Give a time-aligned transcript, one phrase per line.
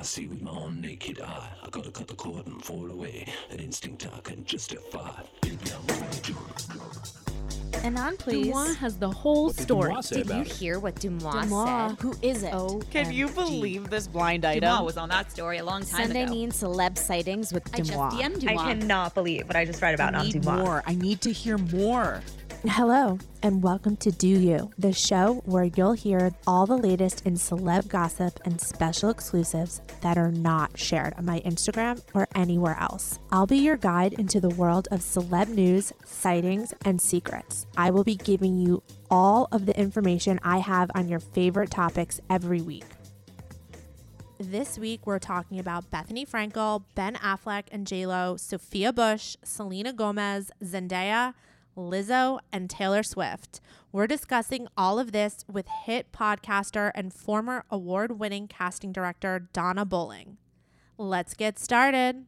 [0.00, 1.46] I see with my own naked eye.
[1.62, 3.26] I gotta cut the cord and fall away.
[3.50, 5.10] An instinct I can justify.
[5.42, 6.34] Baby, I'm gonna do.
[7.84, 8.46] And on, please.
[8.46, 9.90] Deuxmoi has the whole story.
[9.92, 10.46] Deuxmoi say Did you it?
[10.48, 11.88] hear what Deuxmoi, Deuxmoi.
[11.90, 11.98] said?
[12.00, 12.54] Who is it?
[12.54, 14.62] Oh, Can you believe this blind item?
[14.70, 16.32] Deuxmoi was on that story a long time Sunday ago.
[16.32, 20.14] mean celeb sightings with I just DM'd I cannot believe what I just read about
[20.14, 20.58] I on need Deuxmoi.
[20.64, 20.82] more.
[20.86, 22.22] I need to hear more.
[22.68, 27.32] Hello, and welcome to Deux U, the show where you'll hear all the latest in
[27.32, 33.18] celeb gossip and special exclusives that are not shared on my Instagram or anywhere else.
[33.32, 37.66] I'll be your guide into the world of celeb news, sightings, and secrets.
[37.78, 42.20] I will be giving you all of the information I have on your favorite topics
[42.28, 42.84] every week.
[44.36, 50.50] This week, we're talking about Bethenny Frankel, Ben Affleck and JLo, Sophia Bush, Selena Gomez,
[50.62, 51.32] Zendaya,
[51.76, 53.60] Lizzo, and Taylor Swift.
[53.92, 59.84] We're discussing all of this with hit podcaster and former award winning casting director Dana
[59.84, 60.36] Bowling.
[60.96, 62.26] Let's get started.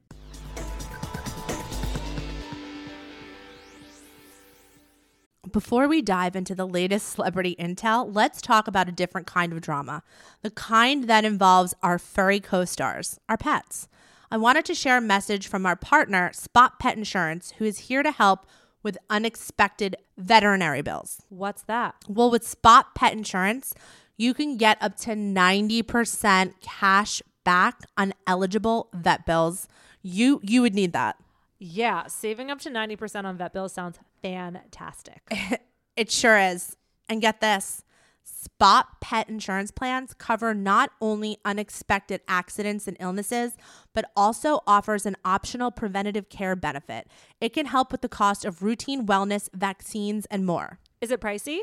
[5.52, 9.60] Before we dive into the latest celebrity intel, let's talk about a different kind of
[9.60, 10.02] drama
[10.40, 13.88] the kind that involves our furry co stars, our pets.
[14.30, 18.02] I wanted to share a message from our partner, Spot Pet Insurance, who is here
[18.02, 18.46] to help
[18.82, 21.22] with unexpected veterinary bills.
[21.28, 21.94] What's that?
[22.08, 23.74] Well, with Spot Pet Insurance,
[24.16, 29.68] you can get up to 90% cash back on eligible vet bills.
[30.02, 31.16] You you would need that.
[31.58, 35.22] Yeah, saving up to 90% on vet bills sounds fantastic.
[35.94, 36.76] It sure is.
[37.08, 37.84] And get this
[38.24, 43.56] Spot pet insurance plans cover not only unexpected accidents and illnesses,
[43.92, 47.08] but also offers an optional preventative care benefit.
[47.40, 50.78] It can help with the cost of routine wellness, vaccines, and more.
[51.00, 51.60] Is it pricey?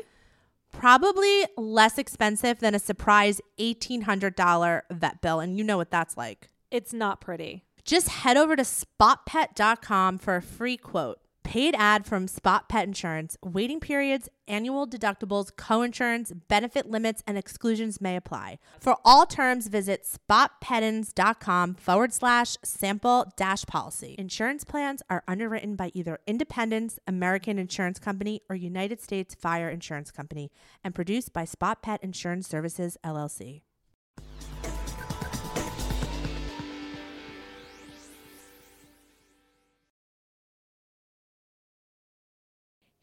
[0.72, 5.40] Probably less expensive than a surprise $1,800 vet bill.
[5.40, 6.48] And you know what that's like.
[6.70, 7.64] It's not pretty.
[7.84, 11.18] Just head over to spotpet.com for a free quote.
[11.42, 13.36] Paid ad from Spot Pet Insurance.
[13.42, 18.58] Waiting periods, annual deductibles, coinsurance, benefit limits, and exclusions may apply.
[18.80, 24.14] For all terms, visit spotpetins.com forward slash sample dash policy.
[24.18, 30.10] Insurance plans are underwritten by either Independence American Insurance Company or United States Fire Insurance
[30.10, 30.50] Company
[30.84, 33.62] and produced by Spot Pet Insurance Services, LLC.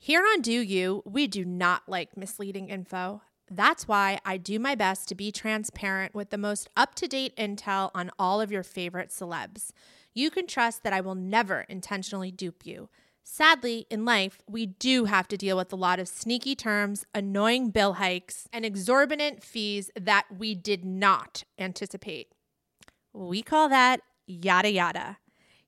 [0.08, 3.24] Here on Deux U, we do not like misleading info.
[3.52, 7.36] That's why I do my best to be transparent with the most up to date
[7.36, 9.72] intel on all of your favorite celebs.
[10.14, 12.88] You can trust that I will never intentionally dupe you.
[13.22, 17.72] Sadly, in life, we do have to deal with a lot of sneaky terms, annoying
[17.72, 22.30] bill hikes, and exorbitant fees that we did not anticipate.
[23.12, 25.18] We call that yada yada.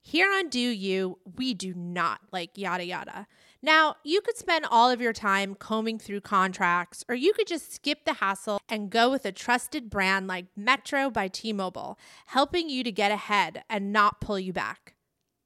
[0.00, 3.26] Here on Deux U, we do not like yada yada.
[3.62, 7.74] Now, you could spend all of your time combing through contracts, or you could just
[7.74, 12.70] skip the hassle and go with a trusted brand like Metro by T Mobile, helping
[12.70, 14.94] you to get ahead and not pull you back.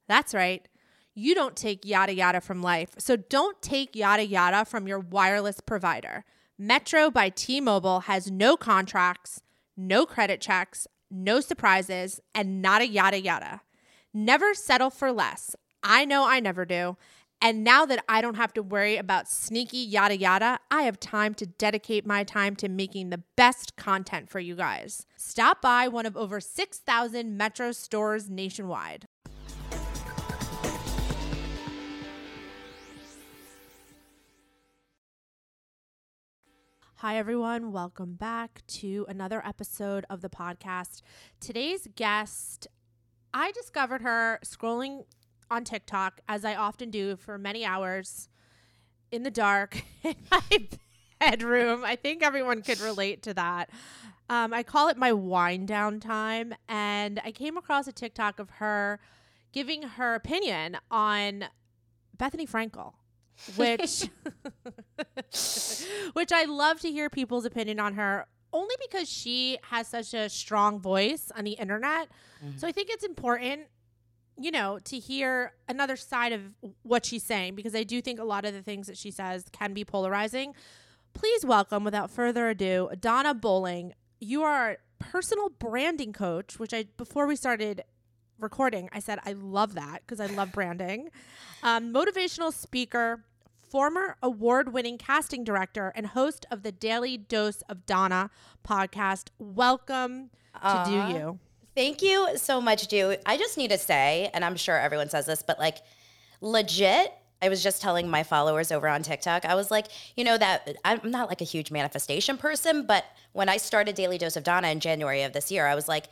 [0.07, 0.65] That's right.
[1.13, 5.59] You don't take yada yada from life, so don't take yada yada from your wireless
[5.59, 6.23] provider.
[6.57, 9.41] Metro by T Mobile has no contracts,
[9.75, 13.61] no credit checks, no surprises, and not a yada yada.
[14.13, 15.55] Never settle for less.
[15.83, 16.95] I know I never do.
[17.45, 21.35] And now that I don't have to worry about sneaky yada yada, I have time
[21.35, 25.05] to dedicate my time to making the best content for you guys.
[25.15, 29.05] Stop by one of over 6,000 Metro stores nationwide.
[36.95, 37.71] Hi, everyone.
[37.71, 41.03] Welcome back to another episode of the podcast.
[41.39, 42.67] Today's guest,
[43.35, 45.03] I discovered her scrolling
[45.49, 48.29] on TikTok, as I often do for many hours
[49.11, 50.67] in the dark in my
[51.19, 51.83] bedroom.
[51.83, 53.69] I think everyone could relate to that.
[54.29, 56.53] Um, I call it my wind down time.
[56.67, 58.99] And I came across a TikTok of her
[59.51, 61.45] giving her opinion on
[62.17, 62.93] Bethenny Frankel,
[63.55, 64.07] which
[66.13, 70.29] which I love to hear people's opinion on her only because she has such a
[70.29, 72.09] strong voice on the internet.
[72.57, 73.63] So I think it's important
[74.39, 76.41] you know, to hear another side of
[76.83, 79.45] what she's saying because I do think a lot of the things that she says
[79.51, 80.53] can be polarizing.
[81.13, 83.93] Please welcome, without further ado, Dana Bowling.
[84.19, 87.83] You are a personal branding coach, which I before we started
[88.39, 91.09] recording, I said I love that because I love branding.
[91.63, 93.23] Um, motivational speaker,
[93.69, 98.29] former award-winning casting director, and host of the Daily Dose of Dana
[98.67, 99.29] podcast.
[99.39, 101.39] Welcome to Deux U.
[101.75, 103.19] Thank you so much, dude.
[103.25, 105.79] I just need to say, and I'm sure everyone says this, but like
[106.39, 110.37] legit, I was just telling my followers over on TikTok, I was like, you know,
[110.37, 114.43] that I'm not like a huge manifestation person, but when I started Daily Dose of
[114.43, 116.05] Dana in January of this year, I was like,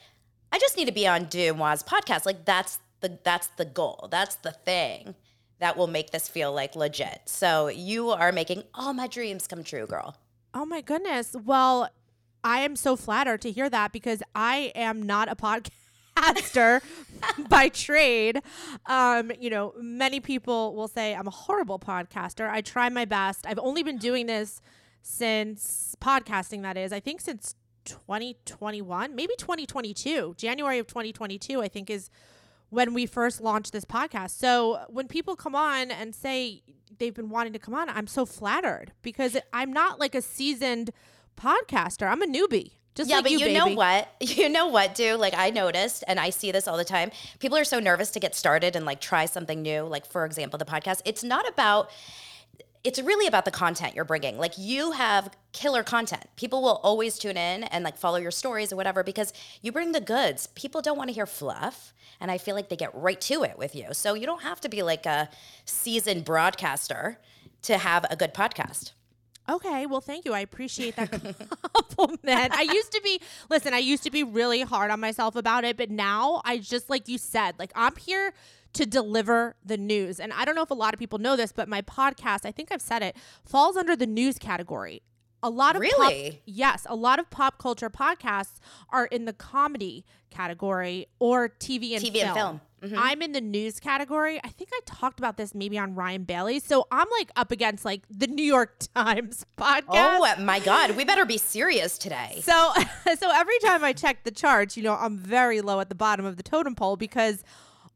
[0.51, 2.25] I just need to be on Deuxmoi podcast.
[2.25, 4.09] Like that's the that's the goal.
[4.11, 5.15] That's the thing
[5.59, 7.21] that will make this feel like legit.
[7.25, 10.17] So you are making all my dreams come true, girl.
[10.53, 11.35] Oh my goodness.
[11.45, 11.89] Well,
[12.43, 15.35] I am so flattered to hear that because I am not a
[16.15, 16.81] podcaster
[17.49, 18.41] by trade.
[18.85, 22.49] Um, you know, many people will say I'm a horrible podcaster.
[22.49, 23.45] I try my best.
[23.47, 24.61] I've only been doing this
[25.01, 26.93] since podcasting that is.
[26.93, 27.55] I think since
[27.85, 30.35] 2021, maybe 2022.
[30.37, 32.09] January of 2022 I think is
[32.69, 34.31] when we first launched this podcast.
[34.31, 36.63] So when people come on and say
[36.97, 40.91] they've been wanting to come on, I'm so flattered because I'm not like a seasoned
[41.35, 42.09] podcaster.
[42.09, 42.71] I'm a newbie.
[42.95, 44.07] Just yeah, like but you, you, know what?
[44.21, 45.19] You know what, dude?
[45.19, 47.11] Like I noticed, and I see this all the time.
[47.39, 49.83] People are so nervous to get started and like try something new.
[49.83, 51.01] Like for example, the podcast.
[51.05, 51.89] It's not about.
[52.83, 54.37] It's really about the content you're bringing.
[54.37, 56.25] Like you have killer content.
[56.35, 59.31] People will always tune in and like follow your stories or whatever because
[59.61, 60.47] you bring the goods.
[60.47, 63.57] People don't want to hear fluff, and I feel like they get right to it
[63.57, 63.87] with you.
[63.93, 65.29] So you don't have to be like a
[65.65, 67.19] seasoned broadcaster
[67.63, 68.91] to have a good podcast.
[69.49, 70.33] Okay, well, thank you.
[70.33, 71.11] I appreciate that
[71.73, 72.53] compliment.
[72.53, 73.19] I used to be,
[73.49, 76.89] listen, I used to be really hard on myself about it, but now I just,
[76.89, 78.33] like you said, like I'm here
[78.73, 80.19] to deliver the news.
[80.19, 82.51] And I don't know if a lot of people know this, but my podcast, I
[82.51, 85.01] think I've said it, falls under the news category.
[85.45, 86.41] A lot of pop- Really?
[86.45, 92.01] yes, a lot of pop culture podcasts are in the comedy category or TV and
[92.03, 92.61] TV and film.
[92.83, 92.95] Mhm.
[92.97, 94.39] I'm in the news category.
[94.43, 96.59] I think I talked about this maybe on Ryan Bailey.
[96.59, 99.83] So I'm like up against like the New York Times podcast.
[99.89, 102.41] Oh my God, we better be serious today.
[102.53, 102.73] So
[103.17, 106.25] so every time I check the charts, you know, I'm very low at the bottom
[106.25, 107.43] of the totem pole because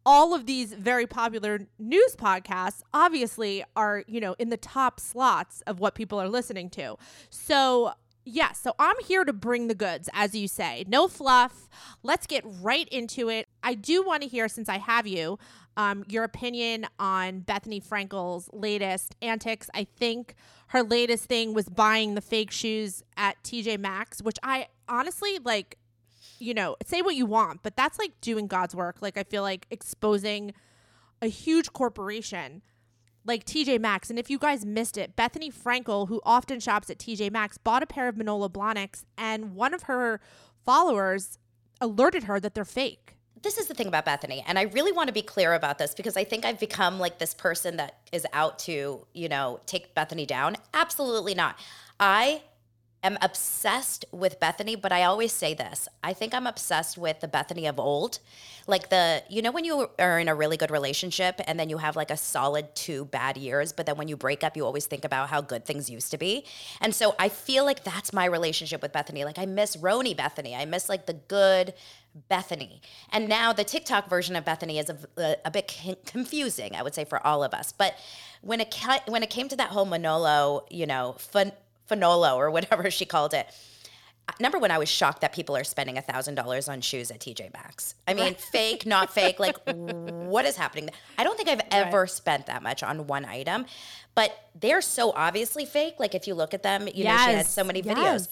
[0.06, 5.62] all of these very popular news podcasts obviously are, you know, in the top slots
[5.68, 6.96] of what people are listening to.
[7.30, 7.94] So
[8.30, 10.84] Yes, so I'm here to bring the goods, as you say.
[10.86, 11.70] No fluff.
[12.04, 13.47] Let's get right into it.
[13.68, 15.38] I do want to hear, since I have you,
[15.76, 19.70] um, your opinion on Bethenny Frankel's latest antics.
[19.74, 20.36] I think
[20.68, 25.78] her latest thing was buying the fake shoes at TJ Maxx, which I honestly like.
[26.40, 28.98] You know, say what you want, but that's like doing God's work.
[29.02, 30.54] Like I feel like exposing
[31.20, 32.62] a huge corporation
[33.26, 34.12] like TJ Maxx.
[34.12, 37.82] And if you guys missed it, Bethenny Frankel, who often shops at TJ Maxx, bought
[37.82, 40.22] a pair of Manolo Blahniks, and one of her
[40.64, 41.40] followers
[41.82, 43.17] alerted her that they're fake.
[43.44, 45.94] This is the thing about Bethenny, and I really want to be clear about this
[45.94, 49.94] because I think I've become like this person that is out to, you know, take
[49.94, 50.56] Bethenny down.
[50.74, 51.60] Absolutely not.
[52.00, 52.42] I
[53.04, 55.88] am obsessed with Bethenny, but I always say this.
[56.04, 58.20] I think I'm obsessed with the Bethenny of old.
[58.66, 61.78] Like the, you know, when you are in a really good relationship and then you
[61.78, 64.88] have like a solid two bad years, but then when you break up, you always
[64.88, 66.44] think about how good things used to be.
[66.82, 69.24] And so I feel like that's my relationship with Bethenny.
[69.24, 70.58] Like I miss RHONY Bethenny.
[70.58, 71.76] I miss like the good
[72.30, 72.80] Bethenny.
[73.12, 76.84] And now the TikTok version of Bethenny is a, a, a bit con- confusing, I
[76.84, 77.72] would say, for all of us.
[77.72, 77.96] But
[78.42, 81.52] when it ca- when it came to that whole Manolo, you know, fun-
[81.90, 83.48] Fanolo or whatever she called it.
[84.30, 87.12] Uh, number one, I was shocked that people are spending a thousand dollars on shoes
[87.12, 87.96] at TJ Maxx.
[88.06, 89.40] I mean, fake, not fake.
[89.40, 90.90] Like, what is happening?
[91.18, 93.66] I don't think I've ever spent that much on one item,
[94.16, 95.96] but they're so obviously fake.
[95.98, 97.96] Like, if you look at them, you know, she has Yes, so many videos.
[97.96, 98.28] yes.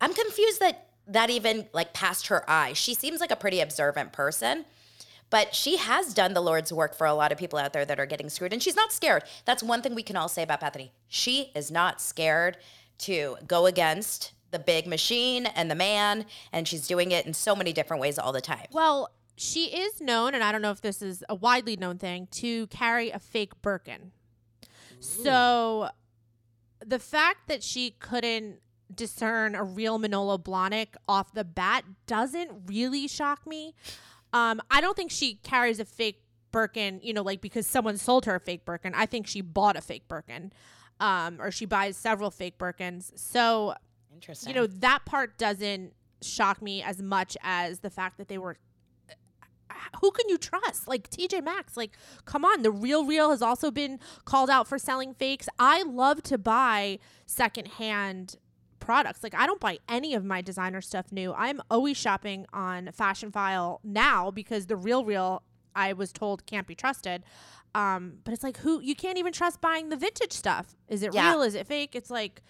[0.00, 2.72] I'm confused that that even like passed her eye.
[2.72, 4.64] She seems like a pretty observant person,
[5.30, 7.98] but she has done the Lord's work for a lot of people out there that
[7.98, 9.24] are getting screwed, and she's not scared.
[9.44, 10.90] That's one thing we can all say about Bethenny.
[11.08, 12.56] She is not scared
[12.98, 17.56] to go against the big machine and the man, and she's doing it in so
[17.56, 18.66] many different ways all the time.
[18.70, 22.28] Well, she is known, and I don't know if this is a widely known thing,
[22.32, 24.12] to carry a fake Birkin.
[25.00, 25.88] So
[26.84, 28.60] the fact that she couldn't
[28.94, 33.74] discern a real Manolo Blahnik off the bat doesn't really shock me.
[34.32, 38.26] Um, I don't think she carries a fake Birkin, you know, like because someone sold
[38.26, 38.92] her a fake Birkin.
[38.94, 40.52] I think she bought a fake Birkin,
[41.00, 43.10] um, or she buys several fake Birkins.
[43.18, 43.74] So
[44.14, 44.50] Interesting.
[44.50, 48.56] you know that part doesn't shock me as much as the fact that they were
[50.00, 53.98] who can you trust like tj maxx like come on the RealReal has also been
[54.24, 58.36] called out for selling fakes i love to buy secondhand
[58.84, 62.86] products like i don't buy any of my designer stuff new i'm always shopping on
[62.86, 65.40] Fashionphile now because the RealReal
[65.74, 67.22] i was told can't be trusted
[67.74, 71.14] um but it's like who you can't even trust buying the vintage stuff is it
[71.14, 71.30] Yeah.
[71.30, 72.42] real is it fake it's like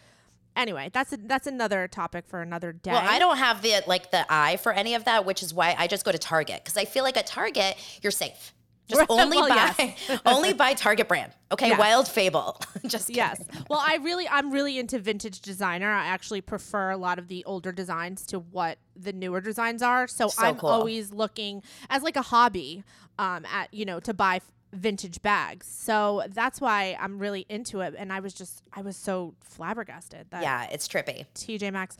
[0.55, 2.91] Anyway, that's a, that's another topic for another day.
[2.93, 5.75] Well, I don't have the like the eye for any of that, which is why
[5.79, 8.53] I just go to Target because I feel like at Target you're safe.
[8.93, 9.95] Just only well, buy
[10.27, 11.33] only buy Target brand.
[11.51, 11.75] Okay.
[11.77, 12.61] Wild Fable.
[12.87, 13.17] just kidding.
[13.17, 13.43] Yes.
[13.69, 15.91] Well, I really, I'm really into vintage designer.
[15.91, 20.07] I actually prefer a lot of the older designs to what the newer designs are.
[20.07, 20.71] So, So I'm cool.
[20.71, 22.85] always looking as like a hobby,
[23.19, 24.41] um, at you know to buy
[24.73, 25.67] vintage bags.
[25.67, 27.95] So that's why I'm really into it.
[27.99, 31.27] And I was just, I was so flabbergasted that Yeah, it's trippy.
[31.35, 31.99] TJ Maxx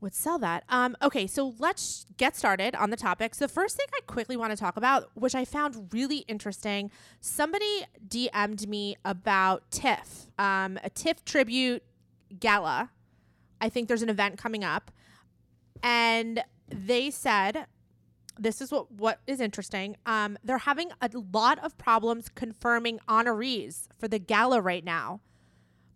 [0.00, 0.64] would sell that.
[0.68, 3.38] Um, okay, so let's get started on the topics.
[3.38, 7.84] The first thing I quickly want to talk about, which I found really interesting, somebody
[8.06, 11.82] DM'd me about TIFF, um, a TIFF tribute
[12.38, 12.90] gala.
[13.60, 14.90] I think there's an event coming up,
[15.82, 17.66] and they said
[18.38, 19.96] this is what what is interesting.
[20.04, 25.20] Um, they're having a lot of problems confirming honorees for the gala right now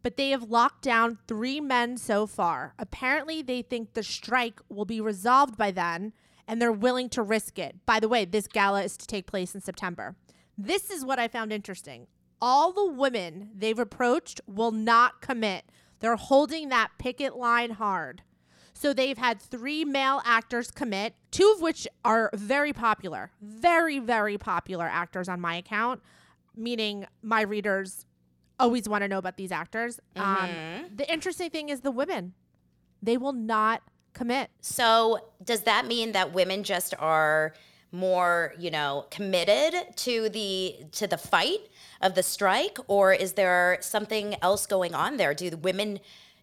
[0.03, 2.75] but they have locked down three men so far.
[2.79, 6.13] Apparently, they think the strike will be resolved by then,
[6.49, 7.77] and they're willing to risk it.
[7.87, 10.17] By the way, this gala is to take place in September.
[10.57, 12.07] This is what I found interesting.
[12.41, 15.65] All the women they've approached will not commit.
[16.01, 18.23] They're holding that picket line hard.
[18.73, 24.39] So they've had three male actors commit, two of which are very popular, very, very
[24.39, 26.01] popular actors on my account,
[26.57, 28.07] meaning my readers
[28.61, 29.99] always want to know about these actors.
[30.17, 30.51] Um,
[30.95, 32.35] the interesting thing is the women,
[33.03, 34.51] they will not commit.
[34.61, 37.55] So does that mean that women just are
[37.93, 41.61] more, you know, committed to the to the fight
[42.01, 45.35] of the strike, or is there something else going on there?
[45.35, 45.99] Do the women,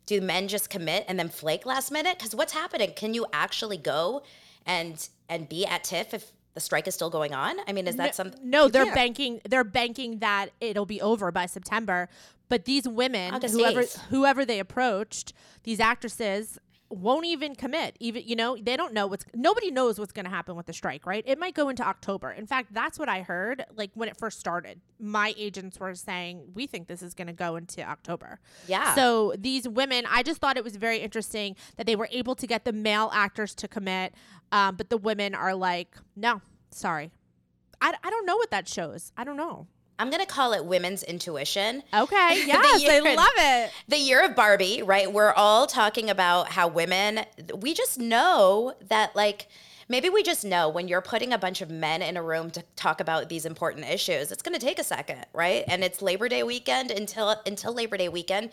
[0.06, 2.18] do men just commit and then flake last minute?
[2.18, 2.92] Because what's happening?
[2.96, 4.24] Can you actually go
[4.66, 7.56] and and be at TIFF if the strike is still going on?
[7.68, 8.40] I mean, is that something?
[8.44, 9.42] No, they're banking.
[9.48, 12.10] They're banking that it'll be over by September.
[12.50, 14.00] But these women, August whoever 8th.
[14.10, 15.34] whoever they approached,
[15.64, 16.58] these actresses
[16.89, 17.96] won't even commit.
[18.00, 20.74] Even you know they don't know what's nobody knows what's going to happen with the
[20.74, 21.06] strike.
[21.06, 21.24] Right?
[21.27, 22.32] It might go into October.
[22.32, 23.65] In fact, that's what I heard.
[23.75, 27.34] Like when it first started, my agents were saying we think this is going to
[27.34, 28.39] go into October.
[28.67, 28.96] Yeah.
[28.96, 32.48] So these women, I just thought it was very interesting that they were able to
[32.48, 34.13] get the male actors to commit,
[34.51, 36.41] um, but the women are like, no,
[36.72, 37.12] sorry.
[37.82, 39.12] I, I don't know what that shows.
[39.17, 39.67] I don't know.
[40.00, 41.84] I'm gonna call it women's intuition.
[41.94, 42.44] Okay.
[42.48, 43.72] Yes, I love it.
[43.88, 45.12] the year of Barbie, right?
[45.12, 47.25] We're all talking about how women,
[47.56, 49.48] we just know that, like,
[49.89, 52.63] maybe we just know when you're putting a bunch of men in a room to
[52.75, 55.63] talk about these important issues, it's going to take a second, right?
[55.68, 58.51] And it's Labor Day weekend until until Labor Day weekend,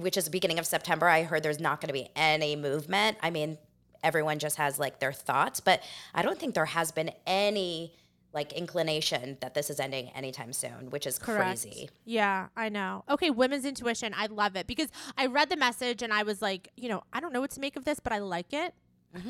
[0.00, 1.08] which is the beginning of September.
[1.08, 3.18] I heard there's not going to be any movement.
[3.22, 3.58] I mean,
[4.02, 5.82] everyone just has like their thoughts, but
[6.14, 7.92] I don't think there has been any
[8.36, 11.90] like inclination that this is ending anytime soon, which is crazy.
[12.04, 13.02] Yeah, I know.
[13.08, 14.14] Okay, women's intuition.
[14.16, 14.88] I love it because
[15.18, 17.60] I read the message and I was like, you know, I don't know what to
[17.60, 18.74] make of this, but I like it.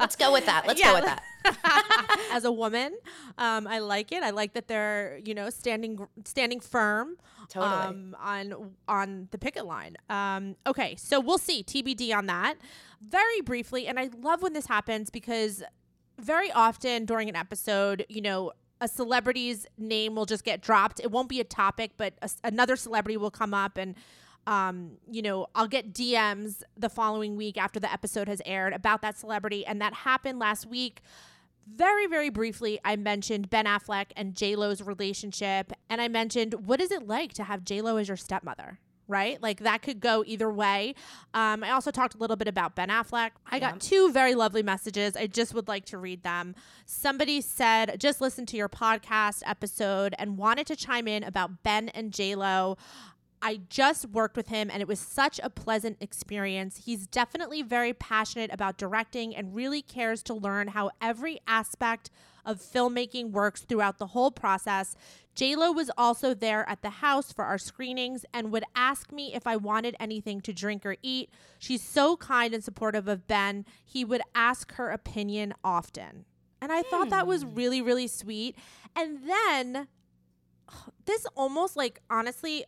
[0.00, 0.66] Let's go with that.
[0.66, 0.88] Let's Yeah.
[0.88, 1.22] go with that.
[2.32, 2.96] As a woman,
[3.36, 4.22] um, I like it.
[4.22, 7.16] I like that they're, you know, standing standing firm
[7.48, 7.70] Totally.
[7.72, 9.96] um, on on the picket line.
[10.08, 12.54] Um, okay, so we'll see TBD on that.
[13.06, 15.62] Very briefly, and I love when this happens because
[16.20, 21.00] very often during an episode, you know, a celebrity's name will just get dropped.
[21.00, 23.94] It won't be a topic, but a another celebrity will come up and
[24.46, 29.02] um, you know, I'll get DMs the following week after the episode has aired about
[29.02, 29.66] that celebrity.
[29.66, 31.02] And that happened last week.
[31.70, 35.72] Very, very briefly, I mentioned Ben Affleck and J Lo's relationship.
[35.90, 38.78] And I mentioned, what is it like to have J Lo as your stepmother?
[39.08, 39.42] Right?
[39.42, 40.94] Like that could go either way.
[41.32, 43.30] Um, I also talked a little bit about Ben Affleck.
[43.50, 45.16] I got two very lovely messages.
[45.16, 46.54] I just would like to read them.
[46.84, 51.88] Somebody said, just listened to your podcast episode and wanted to chime in about Ben
[51.88, 52.76] and Lo.
[53.40, 56.82] I just worked with him and it was such a pleasant experience.
[56.84, 62.10] He's definitely very passionate about directing and really cares to learn how every aspect
[62.48, 64.96] of filmmaking works throughout the whole process.
[65.36, 69.46] JLo was also there at the house for our screenings and would ask me if
[69.46, 71.30] I wanted anything to drink or eat.
[71.58, 73.66] She's so kind and supportive of Ben.
[73.84, 76.24] He would ask her opinion often.
[76.60, 77.54] And I thought that was hmm.
[77.54, 78.56] really, really sweet.
[78.96, 79.86] And then
[81.04, 82.64] this almost like honestly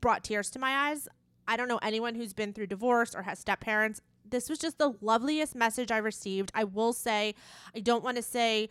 [0.00, 1.08] brought tears to my eyes.
[1.48, 4.00] I don't know anyone who's been through divorce or has step parents.
[4.24, 6.52] This was just the loveliest message I received.
[6.54, 7.34] I will say,
[7.74, 8.68] I don't want to say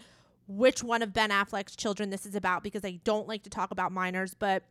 [0.50, 3.70] which one of Ben Affleck's children this is about because I don't like to talk
[3.70, 4.64] about minors, but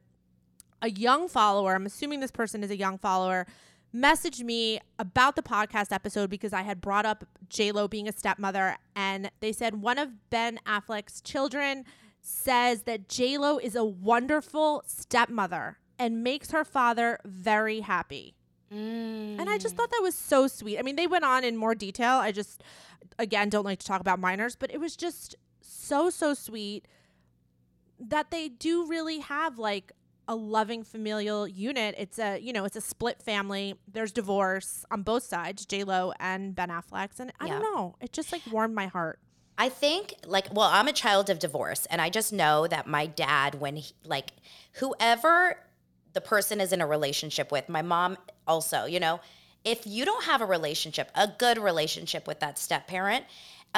[0.82, 3.46] a young follower, I'm assuming this person is a young follower,
[3.94, 7.24] messaged me about the podcast episode because I had brought up
[7.58, 11.84] Lo being a stepmother, and they said one of Ben Affleck's children
[12.20, 18.34] says that Lo is a wonderful stepmother and makes her father very happy.
[18.70, 20.78] And I just thought that was so sweet.
[20.78, 22.16] I mean, they went on in more detail.
[22.16, 22.62] I just,
[23.18, 25.36] again, don't like to talk about minors, but it was just
[25.88, 26.86] so, so sweet
[27.98, 29.92] that they do really have like
[30.28, 31.94] a loving familial unit.
[31.98, 33.74] It's a, you know, it's a split family.
[33.90, 37.58] There's divorce on both sides, J Lo and Ben Affleck, and I Yeah.
[37.58, 39.18] don't know, it just like warmed my heart.
[39.56, 43.06] I think like well, I'm a child of divorce and I just know that my
[43.06, 44.30] dad when he, like
[44.74, 45.58] whoever
[46.12, 48.16] the person is in a relationship with, my mom
[48.46, 49.20] also, you know,
[49.64, 53.24] if you don't have a relationship, a good relationship with that step parent,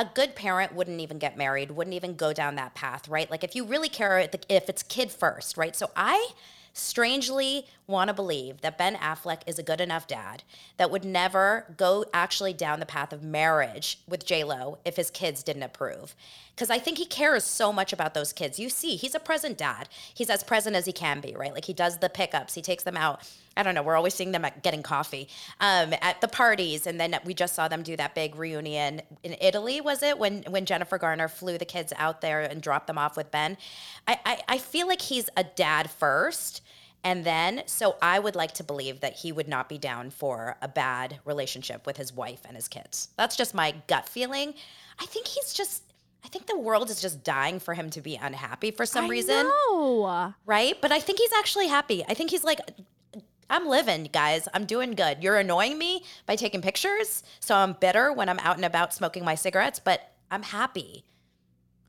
[0.00, 3.30] a good parent wouldn't even get married, wouldn't even go down that path, right?
[3.30, 5.76] Like if you really care if it's kid first, right?
[5.76, 6.30] So I
[6.72, 10.42] strangely want to believe that Ben Affleck is a good enough dad
[10.78, 15.10] that would never go actually down the path of marriage with J Lo if his
[15.10, 16.14] kids didn't approve.
[16.60, 18.58] Because I think he cares so much about those kids.
[18.58, 19.88] You see, he's a present dad.
[20.12, 21.54] He's as present as he can be, right?
[21.54, 23.26] Like he does the pickups, he takes them out.
[23.56, 23.82] I don't know.
[23.82, 25.26] We're always seeing them at getting coffee
[25.58, 29.36] um, at the parties, and then we just saw them do that big reunion in
[29.40, 29.80] Italy.
[29.80, 33.16] Was it when when Jennifer Garner flew the kids out there and dropped them off
[33.16, 33.56] with Ben?
[34.06, 36.60] I, I, I feel like he's a dad first,
[37.02, 40.58] and then so I would like to believe that he would not be down for
[40.60, 43.08] a bad relationship with his wife and his kids.
[43.16, 44.52] That's just my gut feeling.
[44.98, 45.84] I think he's just.
[46.24, 49.46] I think the world is just dying for him to be unhappy for some reason
[49.70, 50.34] No.
[50.46, 50.74] right?
[50.80, 52.04] But I think he's actually happy.
[52.08, 52.60] I think he's like,
[53.48, 54.46] I'm living, guys.
[54.54, 55.22] I'm doing good.
[55.22, 57.22] You're annoying me by taking pictures.
[57.40, 61.04] So I'm bitter when I'm out and about smoking my cigarettes, but I'm happy.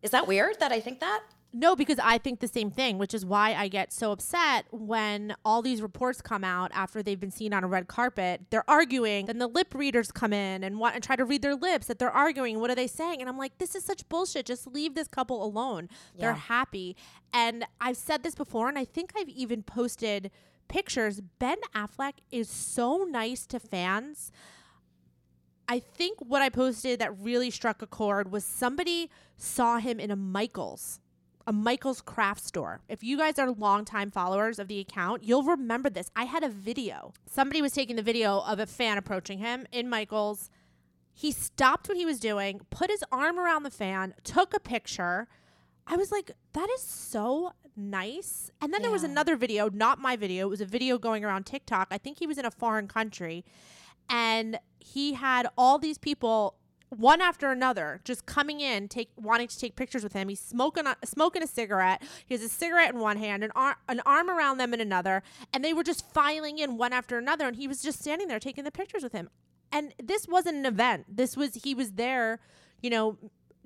[0.01, 1.21] Is that weird that I think that?
[1.53, 5.35] No, because I think the same thing, which is why I get so upset when
[5.43, 8.41] all these reports come out after they've been seen on a red carpet.
[8.51, 11.55] They're arguing, and the lip readers come in and want and try to read their
[11.55, 12.61] lips that they're arguing.
[12.61, 13.19] What are they saying?
[13.19, 14.45] And I'm like, this is such bullshit.
[14.45, 15.89] Just leave this couple alone.
[16.17, 16.95] They're happy.
[17.33, 20.31] And I've said this before, and I think I've even posted
[20.69, 21.19] pictures.
[21.39, 24.31] Ben Affleck is so nice to fans.
[25.67, 30.11] I think what I posted that really struck a chord was somebody saw him in
[30.11, 30.99] a Michaels,
[31.51, 32.79] a Michaels craft store.
[32.87, 36.09] If you guys are longtime followers of the account, you'll remember this.
[36.15, 37.11] I had a video.
[37.29, 40.49] Somebody was taking the video of a fan approaching him in Michaels.
[41.13, 45.27] He stopped what he was doing, put his arm around the fan, took a picture.
[45.85, 48.49] I was like, that is so nice.
[48.61, 50.47] And then there was another video, not my video.
[50.47, 51.89] It was a video going around TikTok.
[51.91, 53.43] I think he was in a foreign country.
[54.09, 56.55] And he had all these people,
[56.91, 60.27] one after another, just coming in, take wanting to take pictures with him.
[60.27, 62.03] He's smoking a, smoking a cigarette.
[62.25, 65.23] He has a cigarette in one hand, an, ar- an arm around them in another,
[65.53, 67.47] and they were just filing in one after another.
[67.47, 69.29] And he was just standing there taking the pictures with him.
[69.71, 71.05] And this wasn't an event.
[71.07, 72.39] This was he was there,
[72.81, 73.17] you know,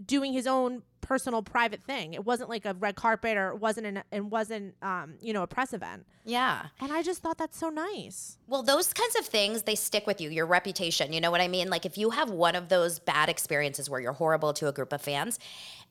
[0.04, 2.14] doing his own personal private thing.
[2.14, 5.44] It wasn't like a red carpet or it wasn't an it wasn't um, you know,
[5.44, 6.06] a press event.
[6.26, 6.66] Yeah.
[6.80, 8.40] And I just thought that's so nice.
[8.48, 11.14] Well, those kinds of things, they stick with you, your reputation.
[11.14, 11.70] You know what I mean?
[11.70, 14.92] Like if you have one of those bad experiences where you're horrible to a group
[14.92, 15.38] of fans,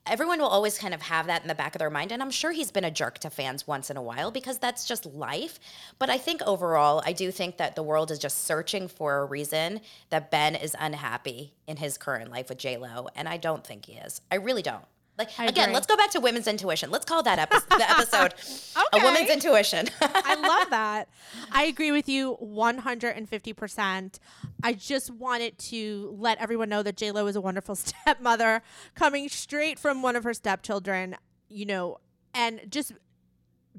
[0.05, 2.11] everyone will always kind of have that in the back of their mind.
[2.11, 4.85] And I'm sure he's been a jerk to fans once in a while because that's
[4.85, 5.57] just life.
[5.99, 9.25] But I think overall, I do think that the world is just searching for a
[9.25, 13.07] reason that Ben is unhappy in his current life with J Lo.
[13.15, 14.19] And I don't think he is.
[14.29, 14.85] I really don't.
[15.17, 15.73] Like I again, agree.
[15.75, 16.91] let's go back to women's intuition.
[16.91, 18.33] Let's call that epi- the episode
[18.93, 19.87] a woman's intuition.
[20.01, 21.07] I love that.
[21.51, 24.19] I agree with you 150%.
[24.63, 27.75] I just wanted to let everyone know that JLo is a wonderful
[28.05, 28.61] stepmother
[28.93, 31.15] coming straight from one of her stepchildren,
[31.47, 31.97] you know,
[32.33, 32.91] and just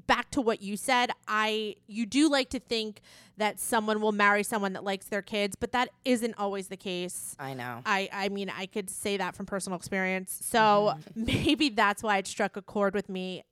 [0.07, 3.01] back to what you said, I you do like to think
[3.37, 7.35] that someone will marry someone that likes their kids, but that isn't always the case.
[7.39, 7.81] I know.
[7.85, 10.39] I, I mean, I could say that from personal experience.
[10.43, 13.43] So maybe that's why it struck a chord with me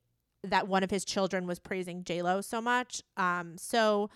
[0.43, 3.03] that one of his children was praising J Lo so much.
[3.17, 4.09] Um, so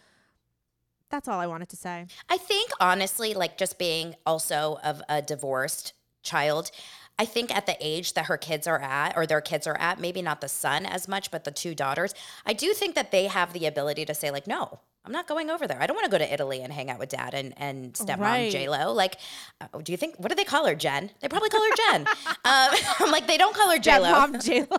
[1.09, 2.05] that's all I wanted to say.
[2.29, 6.71] I think honestly, like just being also of a divorced child,
[7.19, 9.99] I think at the age that her kids are at, or their kids are at,
[9.99, 12.13] maybe not the son as much, but the two daughters,
[12.45, 15.49] I do think that they have the ability to say, like, no, I'm not going
[15.49, 15.81] over there.
[15.81, 18.19] I don't want to go to Italy and hang out with dad and, and stepmom
[18.19, 18.51] Right.
[18.51, 18.93] J Lo.
[18.93, 19.17] Like,
[19.59, 21.11] uh, do you think, what do they call her, Jen?
[21.19, 22.07] They probably call her Jen.
[22.45, 24.77] um, I'm like, they don't call her J Lo Mom J Lo.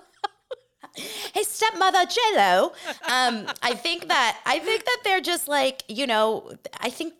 [1.34, 2.72] hey stepmother jello
[3.08, 6.50] um i think that i think that they're just like you know
[6.80, 7.14] i think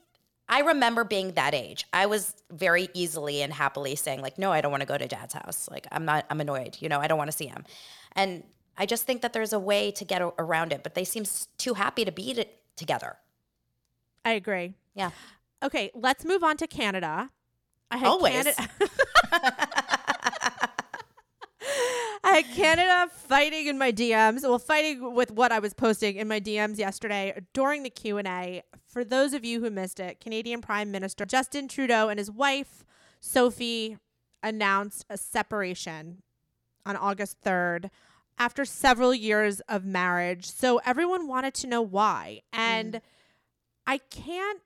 [0.51, 4.61] i remember being that age i was very easily and happily saying like no i
[4.61, 7.07] don't want to go to dad's house like i'm not i'm annoyed you know i
[7.07, 7.65] don't want to see him
[8.17, 8.43] and
[8.77, 11.49] i just think that there's a way to get around it but they seem s-
[11.57, 12.45] too happy to be t-
[12.77, 13.17] together
[14.25, 14.75] I agree.
[14.95, 15.11] yeah
[15.63, 17.31] Okay, let's move on to Canada.
[17.91, 18.33] I had Always.
[18.55, 18.69] Canada.
[22.25, 24.43] I had Canada fighting in my DMs.
[24.43, 28.29] Well, fighting with what I was posting in my DMs yesterday during the Q and
[28.29, 28.63] A.
[28.87, 32.85] For those of you who missed it, Canadian Prime Minister Justin Trudeau and his wife
[33.21, 33.99] Sophie
[34.43, 36.23] announced a separation
[36.85, 37.91] on August third
[38.39, 40.47] after several years of marriage.
[40.47, 43.01] So everyone wanted to know why, and mm.
[43.87, 44.61] I can't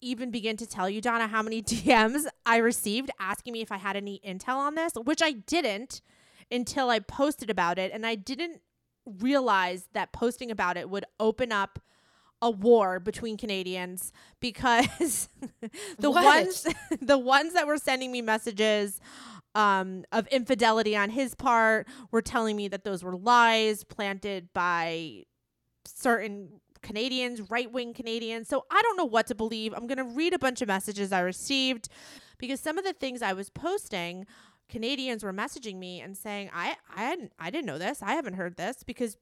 [0.00, 3.78] even begin to tell you, Dana, how many DMs I received asking me if I
[3.78, 6.00] had any intel on this, which I didn't
[6.50, 7.92] until I posted about it.
[7.92, 8.60] And I didn't
[9.04, 11.78] realize that posting about it would open up
[12.42, 15.28] a war between Canadians because
[15.98, 16.24] the What?
[16.24, 16.66] ones
[17.00, 19.00] the ones that were sending me messages
[19.54, 25.22] um, of infidelity on his part were telling me that those were lies planted by
[25.86, 28.48] certain Canadians, right wing Canadians.
[28.48, 29.72] So I don't know what to believe.
[29.74, 31.88] I'm going to read a bunch of messages I received
[32.38, 34.26] because some of the things I was posting,
[34.68, 38.02] Canadians were messaging me and saying, I, I, hadn't, I didn't know this.
[38.02, 39.16] I haven't heard this because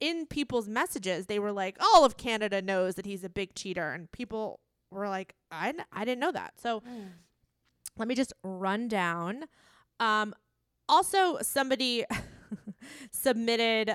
[0.00, 3.92] in people's messages, they were like, all of Canada knows that he's a big cheater.
[3.92, 6.54] And people were like, I, I didn't know that.
[6.60, 6.82] So
[7.98, 9.44] let me just run down.
[10.00, 10.34] Um,
[10.88, 12.04] also, somebody
[13.10, 13.94] submitted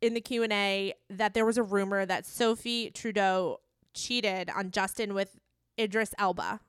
[0.00, 3.58] in the Q&A that there was a rumor that Sophie Trudeau
[3.94, 5.38] cheated on Justin with
[5.80, 6.60] Idris Elba,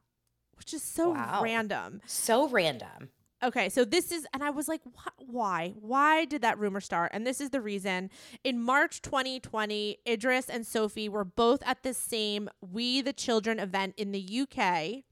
[0.58, 1.42] which is so Wow.
[1.44, 2.02] random.
[2.06, 3.10] So random.
[3.46, 5.74] Okay, so this is, and I was like, "Wh- why?
[5.80, 7.12] Why did that rumor start?
[7.14, 8.10] And this is the reason.
[8.44, 13.94] In March 2020, Idris and Sophie were both at the same We the Children event
[13.98, 15.04] in the UK,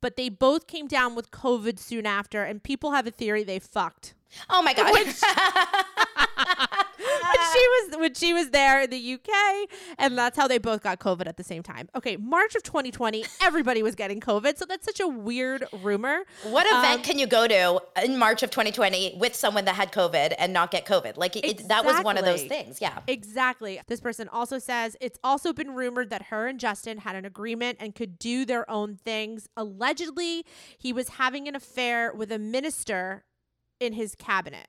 [0.00, 3.58] but they both came down with COVID soon after, and people have a theory they
[3.60, 4.14] fucked.
[4.50, 4.92] Oh my god.
[4.94, 5.04] she
[7.32, 11.26] was when she was there in the UK, and that's how they both got COVID
[11.26, 11.88] at the same time.
[11.94, 16.24] Okay, March of 2020, everybody was getting COVID, so that's such a weird rumor.
[16.44, 19.92] what event Um, can you go to in March of 2020 with someone that had
[19.92, 21.16] COVID and not get COVID?
[21.16, 22.80] Like it, that was one of those things.
[22.80, 22.98] Yeah.
[23.06, 23.80] Exactly.
[23.86, 27.78] This person also says it's also been rumored that her and Justin had an agreement
[27.80, 29.48] and could do their own things.
[29.56, 30.44] Allegedly,
[30.78, 33.24] he was having an affair with a minister
[33.80, 34.68] in his cabinet.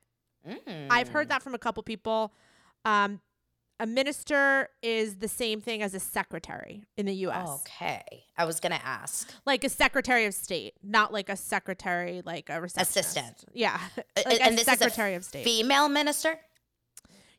[0.90, 2.32] I've heard that from a couple people.
[2.84, 3.20] Um,
[3.78, 7.48] a minister is the same thing as a secretary in the U.S.
[7.48, 8.02] Okay.
[8.36, 9.32] I was gonna ask.
[9.46, 12.96] Like a secretary of state, not like a secretary, like a receptionist.
[12.96, 13.44] Assistant.
[13.54, 13.80] Yeah,
[14.16, 15.44] like and a this is a secretary of state.
[15.44, 16.38] Female minister.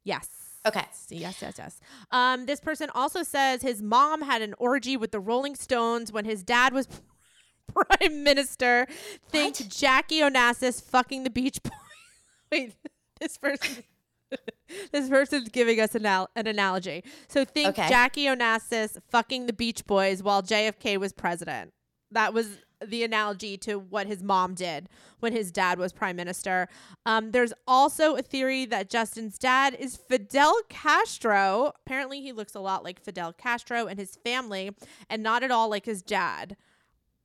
[0.04, 0.28] Yes.
[0.66, 0.86] Okay.
[1.10, 1.80] Yes, yes, yes.
[2.12, 6.26] Um, this person also says his mom had an orgy with the Rolling Stones when
[6.26, 6.88] his dad was
[7.74, 8.88] prime minister.
[9.30, 9.70] Think What?
[9.70, 11.72] Jackie Onassis fucking the Beach Boys.
[12.52, 12.76] Wait,
[13.20, 13.84] this person.
[14.92, 17.04] this person's giving us an, al- an analogy.
[17.28, 17.90] So think Okay.
[17.90, 21.74] Jackie Onassis fucking the Beach Boys while JFK was president.
[22.12, 24.90] That was the analogy to what his mom did
[25.20, 26.68] when his dad was prime minister.
[27.06, 31.74] Um, there's also a theory that Justin's dad is Fidel Castro.
[31.86, 34.72] Apparently, he looks a lot like Fidel Castro and his family,
[35.10, 36.58] and not at all like his dad.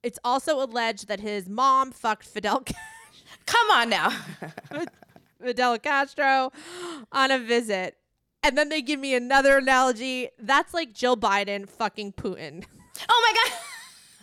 [0.02, 2.62] It's also alleged that his mom fucked Fidel
[3.46, 4.10] Come on now.
[5.40, 6.52] Fidel Castro
[7.12, 7.96] on a visit.
[8.42, 10.28] And then they give me another analogy.
[10.38, 12.64] That's like Jill Biden fucking Putin.
[13.08, 13.58] oh my god.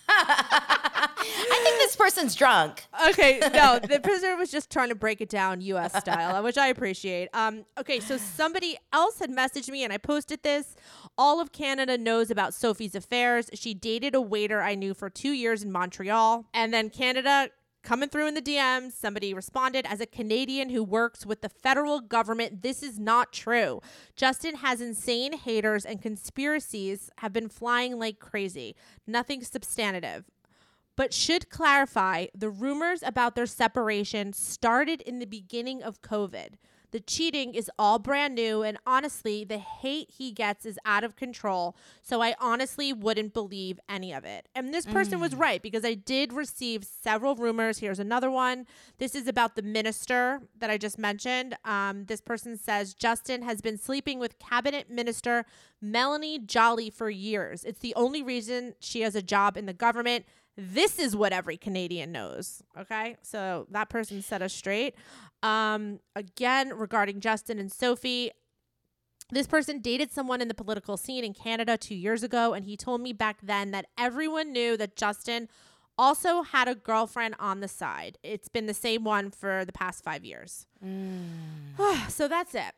[0.09, 2.85] I think this person's drunk.
[3.09, 5.97] Okay, no, the prisoner was just trying to break it down U.S.
[5.97, 7.29] style, which I appreciate.
[7.33, 10.75] Um, okay, so somebody else had messaged me, and I posted this.
[11.17, 13.49] All of Canada knows about Sophie's affairs.
[13.53, 17.49] She dated a waiter I knew for two years in Montreal, and then Canada.
[17.83, 21.99] Coming through in the DMs, somebody responded as a Canadian who works with the federal
[21.99, 22.61] government.
[22.61, 23.81] This is not true.
[24.15, 28.77] Justin has insane haters and conspiracies have been flying like crazy.
[29.05, 30.23] Nothing substantive
[30.95, 36.53] but should clarify the rumors about their separation started in the beginning of COVID.
[36.93, 41.15] The cheating is all brand new, and honestly, the hate he gets is out of
[41.15, 41.75] control.
[42.03, 44.47] So I honestly wouldn't believe any of it.
[44.53, 47.79] And this person was right because I did receive several rumors.
[47.79, 48.67] Here's another one.
[48.99, 51.57] This is about the minister that I just mentioned.
[51.65, 55.45] Um, this person says Justin has been sleeping with cabinet minister
[55.81, 57.63] Melanie Joly for years.
[57.63, 60.25] It's the only reason she has a job in the government.
[60.55, 62.61] This is what every Canadian knows.
[62.77, 63.17] Okay.
[63.21, 64.95] So that person set us straight.
[65.41, 68.31] Um, again, regarding Justin and Sophie,
[69.31, 72.77] this person dated someone in the political scene in Canada two years ago, and he
[72.77, 75.49] told me back then that everyone knew that Justin
[75.97, 78.17] also had a girlfriend on the side.
[78.23, 80.67] It's been the same one for the past five years.
[82.09, 82.73] so that's it.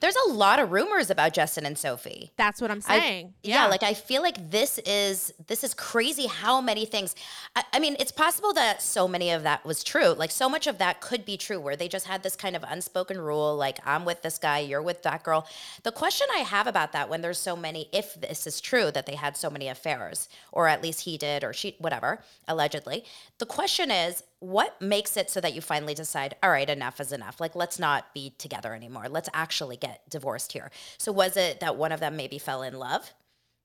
[0.00, 2.32] There's a lot of rumors about Justin and Sophie.
[2.36, 3.34] That's what I'm I- saying.
[3.42, 3.66] yeah.
[3.66, 7.14] like I feel like this is this is crazy how many things
[7.54, 10.08] I, I mean, it's possible that so many of that was true.
[10.12, 12.62] Like so much of that could be true where they just had this kind of
[12.68, 15.46] unspoken rule, like I'm with this guy, you're with that girl.
[15.82, 19.06] The question I have about that when there's so many, if this is true that
[19.06, 23.04] they had so many affairs, or at least he did or she whatever, allegedly,
[23.38, 27.12] the question is what makes it so that you finally decide, all right, enough is
[27.12, 27.40] enough.
[27.40, 29.08] Like, let's not be together anymore.
[29.08, 30.70] Let's actually get divorced here.
[30.98, 33.14] So, was it that one of them maybe fell in love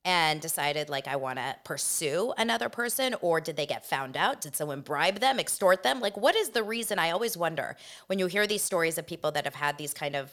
[0.05, 3.15] and decided, like, I want to pursue another person?
[3.21, 4.41] Or did they get found out?
[4.41, 5.99] Did someone bribe them, extort them?
[5.99, 6.99] Like, what is the reason?
[6.99, 7.75] I always wonder
[8.07, 10.31] when you hear these stories of people that have had these kind of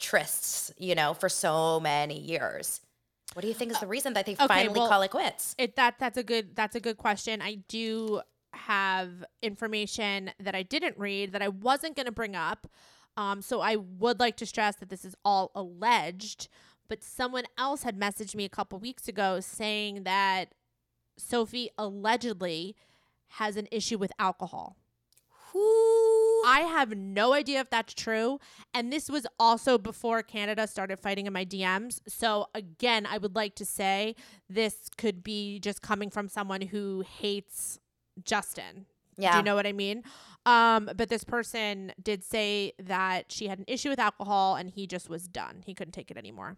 [0.00, 2.80] trysts, you know, for so many years.
[3.34, 5.10] What do you think is uh, the reason that they okay, finally well, call it
[5.10, 5.54] quits?
[5.56, 7.40] It that that's a good that's a good question.
[7.40, 12.66] I do have information that I didn't read that I wasn't going to bring up.
[13.16, 16.48] Um, so I would like to stress that this is all alleged.
[16.88, 20.54] But someone else had messaged me a couple weeks ago saying that
[21.16, 22.74] Sophie allegedly
[23.34, 24.76] has an issue with alcohol.
[25.54, 28.38] I have no idea if that's true.
[28.72, 32.00] And this was also before Canada started fighting in my DMs.
[32.08, 34.14] So, again, I would like to say
[34.48, 37.78] this could be just coming from someone who hates
[38.24, 38.86] Justin.
[39.16, 39.36] Do Yeah.
[39.36, 40.02] you know what I mean?
[40.46, 44.86] Um, but this person did say that she had an issue with alcohol and he
[44.86, 45.62] just was done.
[45.66, 46.56] He couldn't take it anymore.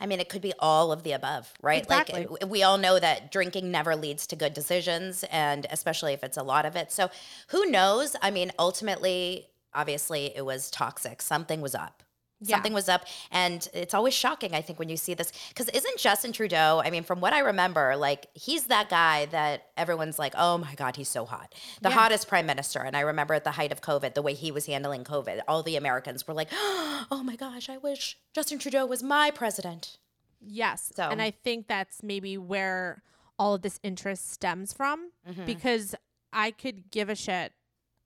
[0.00, 1.82] I mean, it could be all of the above, right?
[1.82, 2.26] Exactly.
[2.26, 6.36] Like we all know that drinking never leads to good decisions, and especially if it's
[6.36, 6.92] a lot of it.
[6.92, 7.10] So
[7.48, 8.14] who knows?
[8.22, 11.20] I mean, ultimately, obviously, it was toxic.
[11.20, 12.04] Something was up.
[12.40, 12.56] Yeah.
[12.56, 13.04] Something was up.
[13.32, 15.32] And it's always shocking, I think, when you see this.
[15.48, 19.68] Because isn't Justin Trudeau, I mean, from what I remember, like, he's that guy that
[19.76, 21.54] everyone's like, oh my God, he's so hot.
[21.82, 21.96] The Yeah.
[21.96, 22.78] hottest prime minister.
[22.80, 25.62] And I remember at the height of COVID, the way he was handling COVID, all
[25.64, 29.98] the Americans were like, oh my gosh, I wish Justin Trudeau was my president.
[30.40, 30.92] Yes.
[30.94, 33.02] So- And I think that's maybe where
[33.36, 35.44] all of this interest stems from Mm-hmm.
[35.44, 35.94] because
[36.32, 37.52] I could give a shit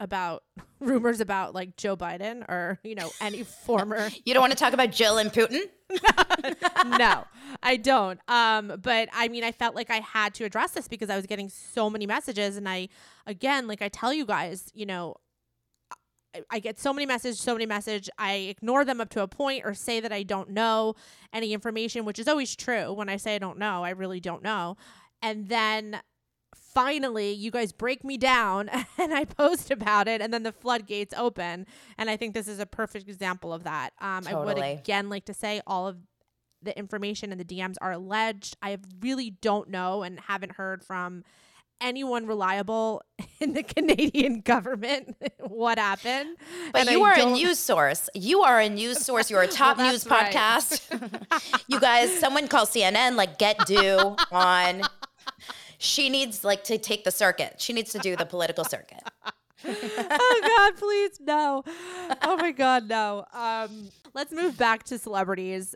[0.03, 0.43] about
[0.81, 4.73] rumors about like Joe Biden or, you know, any former You don't want to talk
[4.73, 5.63] about Jill and Putin?
[6.99, 7.25] no,
[7.63, 8.19] I don't.
[8.29, 11.27] Um, but I mean, I felt like I had to address this because I was
[11.27, 12.89] getting so many messages, and I,
[13.27, 15.17] again, like I tell you guys, you know,
[16.35, 18.09] I, I get so many messages, so many message.
[18.19, 20.95] I ignore them up to a point, or say that I don't know
[21.33, 22.93] any information, which is always true.
[22.93, 24.77] When I say I don't know, I really don't know,
[25.21, 26.01] and then.
[26.75, 31.15] Finally, you guys break me down and I post about it, and then the floodgates
[31.17, 31.67] open.
[31.99, 33.93] And I think this is a perfect example of that.
[34.01, 35.97] Um, I would again like to say all of
[36.63, 38.57] the information and the DMs are alleged.
[38.63, 41.25] I really don't know and haven't heard from
[41.81, 43.03] anyone reliable
[43.41, 46.37] in the Canadian government what happened.
[46.73, 48.09] But And you I are a don't- news source.
[48.15, 49.29] You are a news source.
[49.31, 50.33] You're a top Well, news right.
[50.33, 51.61] podcast.
[51.67, 54.83] you guys, someone call CNN, like get Deux on.
[55.83, 57.57] She needs like to take the circuit.
[57.59, 59.03] She needs to do the political circuit.
[59.67, 61.65] oh God, please no.
[62.23, 63.25] Oh my God, no.
[63.33, 65.75] Um, let's move back to celebrities.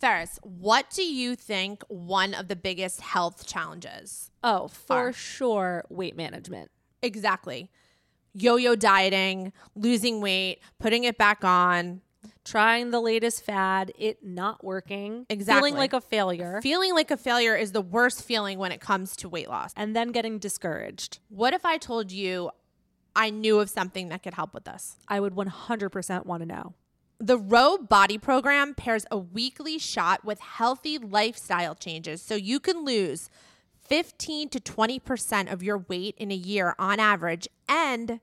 [0.00, 4.30] Ferris, what do you think one of the biggest health challenges?
[4.42, 5.12] Oh, for Are.
[5.12, 6.70] sure, weight management.
[7.02, 7.70] Exactly.
[8.32, 12.00] Yo-yo dieting, losing weight, putting it back on,
[12.48, 15.26] Trying the latest fad, it not working.
[15.28, 15.68] Exactly.
[15.68, 16.60] Feeling like a failure.
[16.62, 19.72] feeling like a failure is the worst feeling when it comes to weight loss.
[19.76, 21.18] and then getting discouraged.
[21.28, 22.50] What if I told you
[23.14, 24.96] I knew of something that could help with this?
[25.08, 26.74] I would 100% want to know.
[27.20, 32.84] The Ro Body Program pairs a weekly shot with healthy lifestyle changes so you can
[32.84, 33.28] lose
[33.88, 38.20] 15 to 20% of your weight in a year on average and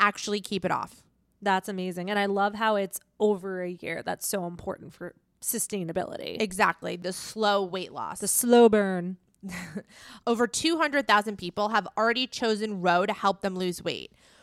[0.00, 1.02] actually keep it off.
[1.42, 2.08] That's amazing.
[2.08, 4.02] And I love how it's over a year.
[4.04, 6.40] That's so important for sustainability.
[6.40, 8.20] Exactly, the slow weight loss.
[8.20, 9.16] the slow burn.
[10.26, 14.12] Over 200,000 people have already chosen Ro to help them lose weight.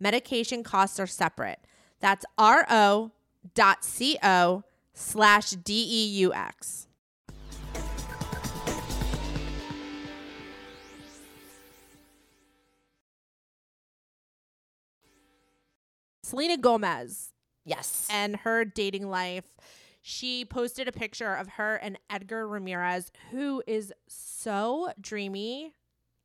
[0.00, 1.58] Medication costs are separate.
[2.00, 3.12] That's ro.co
[4.94, 6.86] slash DEUX.
[16.22, 17.32] Selena Gomez
[17.64, 18.06] Yes.
[18.10, 19.44] and her dating life.
[20.02, 25.74] She posted a picture of her and Edgar Ramirez, who is so dreamy.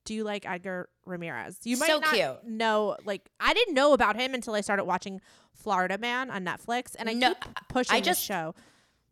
[0.05, 1.59] Do you like Edgar Ramirez?
[1.63, 2.43] You might So not cute.
[2.43, 2.97] know.
[3.05, 5.21] Like, I didn't know about him until I started watching
[5.53, 8.55] Florida Man on Netflix, and I No, keep pushing I just- show.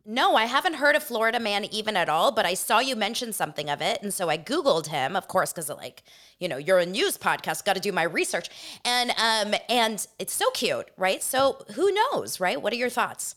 [0.06, 3.34] No, I haven't heard of Florida Man even at all, but I saw you mention
[3.34, 4.00] something of it.
[4.02, 6.02] And so I Googled him, of course, because like,
[6.38, 8.48] you know, you're a news podcast, got to do my research.
[8.84, 11.22] And um, and it's so cute, right?
[11.22, 12.60] So who knows, right?
[12.60, 13.36] What are your thoughts?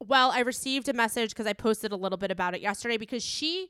[0.00, 3.22] Well, I received a message because I posted a little bit about it yesterday because
[3.22, 3.68] she,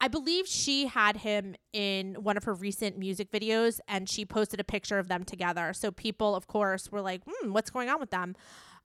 [0.00, 4.60] I believe she had him in one of her recent music videos and she posted
[4.60, 5.72] a picture of them together.
[5.72, 8.34] So people, of course, were like, hmm, what's going on with them?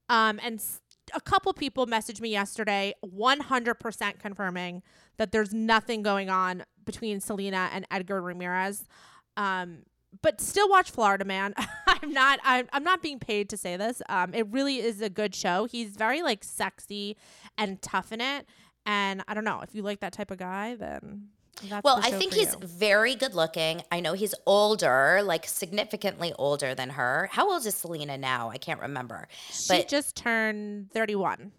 [0.08, 0.64] Um, and
[1.14, 4.84] a couple people messaged me yesterday, 100% confirming
[5.18, 8.88] that there's nothing going on between Selena and Edgar Ramirez.
[9.38, 9.80] Um,
[10.22, 11.54] but still watch Florida Man.
[11.88, 14.02] I'm not I'm, I'm not being paid to say this.
[14.10, 15.66] Um, it really is a good show.
[15.66, 17.18] He's very like sexy
[17.58, 18.46] and tough in it.
[18.86, 21.28] And I don't know if you like that type of guy, then
[21.68, 22.60] that's Well, I think he's you.
[22.68, 23.82] very good looking.
[23.92, 27.30] I know he's older, like significantly older than her.
[27.32, 28.50] How old is Selena now?
[28.50, 29.28] I can't remember.
[29.52, 31.52] She But just turned 31.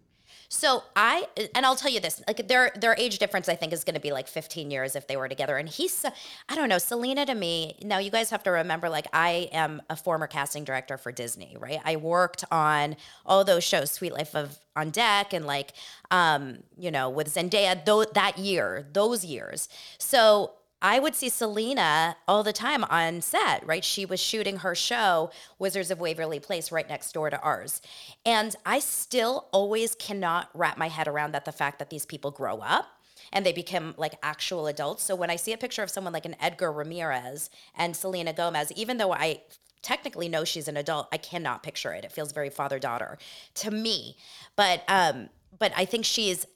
[0.53, 3.85] So I and I'll tell you this, like their their age difference I think is
[3.85, 6.05] going to be like 15 years if they were together and he's
[6.49, 7.77] I don't know, Selena to me.
[7.83, 11.57] Now you guys have to remember like I am a former casting director for Disney,
[11.57, 11.79] right?
[11.85, 15.73] I worked on all those shows, Sweet Life of on Deck and like
[16.11, 19.69] um, you know, with Zendaya though that year, those years.
[19.99, 23.85] So I would see Selena all the time on set, right?
[23.85, 27.83] She was shooting her show, Wizards of Waverly Place, right next door to ours.
[28.25, 32.31] And I still always cannot wrap my head around that the fact that these people
[32.31, 32.87] grow up
[33.33, 35.03] and they become like actual adults.
[35.03, 38.73] So when I see a picture of someone like an Edgar Ramirez and Selena Gomez,
[38.73, 39.43] even though I
[39.83, 42.05] technically know she's an adult, I cannot picture it.
[42.05, 43.19] It feels very father daughter
[43.57, 44.17] to me.
[44.57, 46.47] But um, but I think she's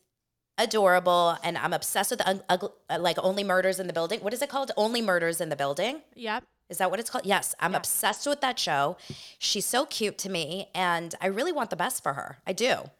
[0.58, 4.20] adorable and I'm obsessed with un- ugly, uh, like Only Murders in the Building.
[4.20, 4.70] What is it called?
[4.76, 6.02] Only Murders in the Building.
[6.14, 6.44] Yep.
[6.70, 7.26] Is that what it's called?
[7.26, 8.96] Yes, I'm obsessed with that show.
[9.38, 12.38] She's so cute to me and I really want the best for her.
[12.46, 12.90] I do.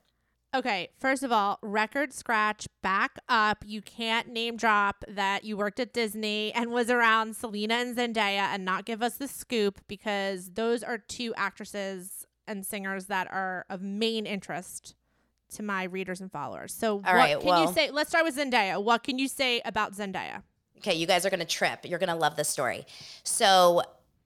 [0.55, 3.65] Okay, first of all, record scratch, back up.
[3.67, 8.53] You can't name drop that you worked at Disney and was around Selena and Zendaya
[8.53, 13.65] and not give us the scoop because those are two actresses and singers that are
[13.69, 14.95] of main interest
[15.55, 16.73] to my readers and followers.
[16.73, 17.91] So, what right, can well- you say?
[17.91, 18.83] Let's start with Zendaya.
[18.83, 20.43] What can you say about Zendaya?
[20.79, 21.81] Okay, you guys are gonna trip.
[21.85, 22.87] You're gonna love this story.
[23.23, 23.83] So,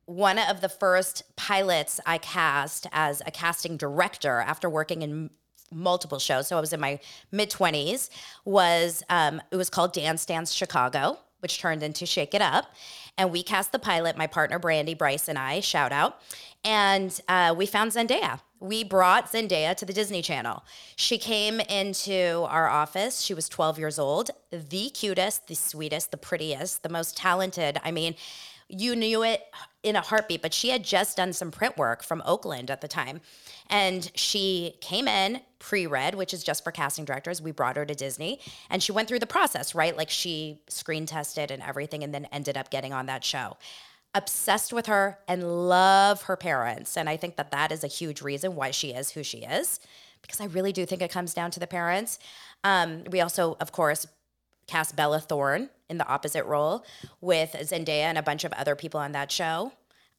[0.07, 5.31] one of the first pilots I cast as a casting director after working in
[5.71, 6.99] multiple shows, so I was in my
[7.31, 8.09] mid 20s,
[8.45, 12.75] was um, it was called Dance Dance Chicago, which turned into Shake It Up.
[13.17, 16.21] And we cast the pilot, my partner Brandy, Bryce, and I, shout out.
[16.65, 18.41] And uh, we found Zendaya.
[18.61, 20.65] We brought Zendaya to the Disney Channel.
[20.97, 23.21] She came into our office.
[23.21, 27.79] She was 12 years old, the cutest, the sweetest, the prettiest, the most talented.
[27.85, 28.17] I mean,
[28.69, 29.43] you knew it
[29.83, 32.89] in a heartbeat, but she had just done some print work from Oakland at the
[32.89, 33.21] time.
[33.71, 37.41] And she came in pre read, which is just for casting directors.
[37.41, 38.41] We brought her to Disney
[38.71, 39.97] and she went through the process, right?
[39.97, 43.57] Like she screen tested and everything and then ended up getting on that show.
[44.19, 46.97] Obsessed with her and love her parents.
[46.97, 49.79] And I think that that is a huge reason why she is who she is,
[50.23, 52.19] because I really do think it comes down to the parents.
[52.65, 54.09] Um, we also, of course,
[54.67, 56.85] cast Bella Thorne in the opposite role
[57.21, 59.71] with Zendaya and a bunch of other people on that show.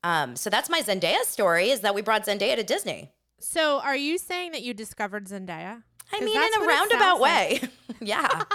[0.02, 3.12] Um, so that's my Zendaya story is that we brought Zendaya to Disney.
[3.42, 5.84] So, are you saying that you discovered Zendaya?
[6.12, 7.62] I mean, in a roundabout sounds like.
[7.62, 7.70] way.
[8.02, 8.44] yeah.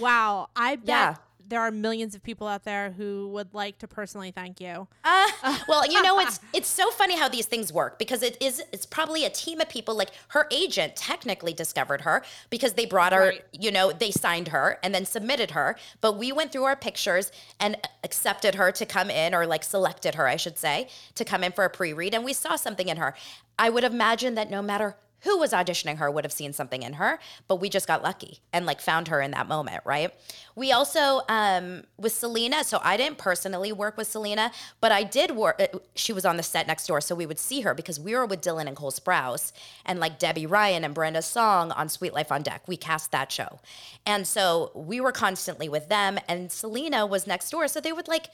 [0.00, 1.14] Wow, I bet Yeah.
[1.48, 4.86] There are millions of people out there who would like to personally thank you.
[5.04, 5.26] Uh,
[5.68, 8.86] well, you know, it's it's so funny how these things work because it is it's
[8.86, 9.94] probably a team of people.
[9.96, 13.44] Like her agent technically discovered her because they brought her, Right.
[13.52, 15.76] you know, they signed her and then submitted her.
[16.00, 20.14] But we went through our pictures and accepted her to come in, or like selected
[20.16, 22.96] her, I should say, to come in for a pre-read, and we saw something in
[22.98, 23.14] her.
[23.58, 26.94] I would imagine that no matter who was auditioning her would have seen something in
[26.94, 30.12] her, but we just got lucky and like found her in that moment, right?
[30.54, 35.32] We also um with Selena, so I didn't personally work with Selena, but I did
[35.32, 37.98] work uh, she was on the set next door, so we would see her because
[37.98, 39.52] we were with Dylan and Cole Sprouse
[39.84, 42.62] and like Debby Ryan and Brenda Song on Sweet Life on Deck.
[42.66, 43.60] We cast that show.
[44.06, 48.08] And so we were constantly with them and Selena was next door, so they would
[48.08, 48.28] like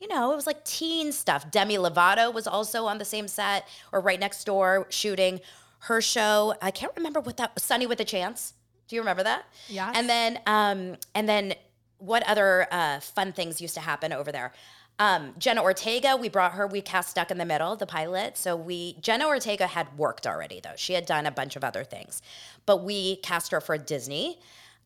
[0.00, 1.50] you know, it was like teen stuff.
[1.50, 5.40] Demi Lovato was also on the same set or right next door shooting
[5.84, 6.54] her show.
[6.62, 8.54] I can't remember what that Sonny with a Chance.
[8.88, 9.44] Do you remember that?
[9.68, 9.92] Yeah.
[9.94, 11.54] And then um and then
[11.98, 14.52] what other uh fun things used to happen over there?
[14.98, 18.38] Um, Jenna Ortega, we brought her, we cast Stuck in the Middle, the pilot.
[18.38, 20.74] So we, Jenna Ortega had worked already though.
[20.76, 22.22] She had done a bunch of other things,
[22.64, 24.38] but we cast her for Disney.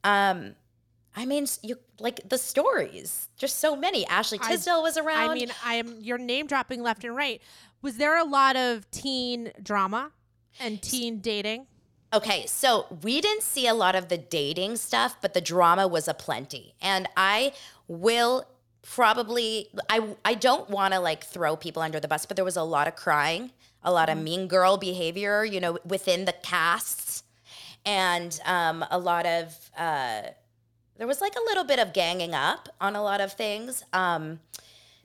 [0.04, 0.54] Um,
[1.14, 4.06] I mean, you like the stories, just so many.
[4.06, 5.30] Ashley I- Tisdale was around.
[5.30, 7.42] I mean, I am you're name dropping left and right.
[7.82, 10.12] Was there a lot of teen drama
[10.60, 11.66] and teen dating?
[12.12, 16.08] Okay, so we didn't see a lot of the dating stuff, but the drama was
[16.08, 16.74] aplenty.
[16.80, 17.52] And I
[17.86, 18.46] will
[18.82, 22.56] probably I I don't want to like throw people under the bus, but there was
[22.56, 23.50] a lot of crying,
[23.82, 27.22] a lot of mean girl behavior, you know, within the casts
[27.84, 30.22] and um a lot of uh
[30.96, 33.84] there was like a little bit of ganging up on a lot of things.
[33.92, 34.40] Um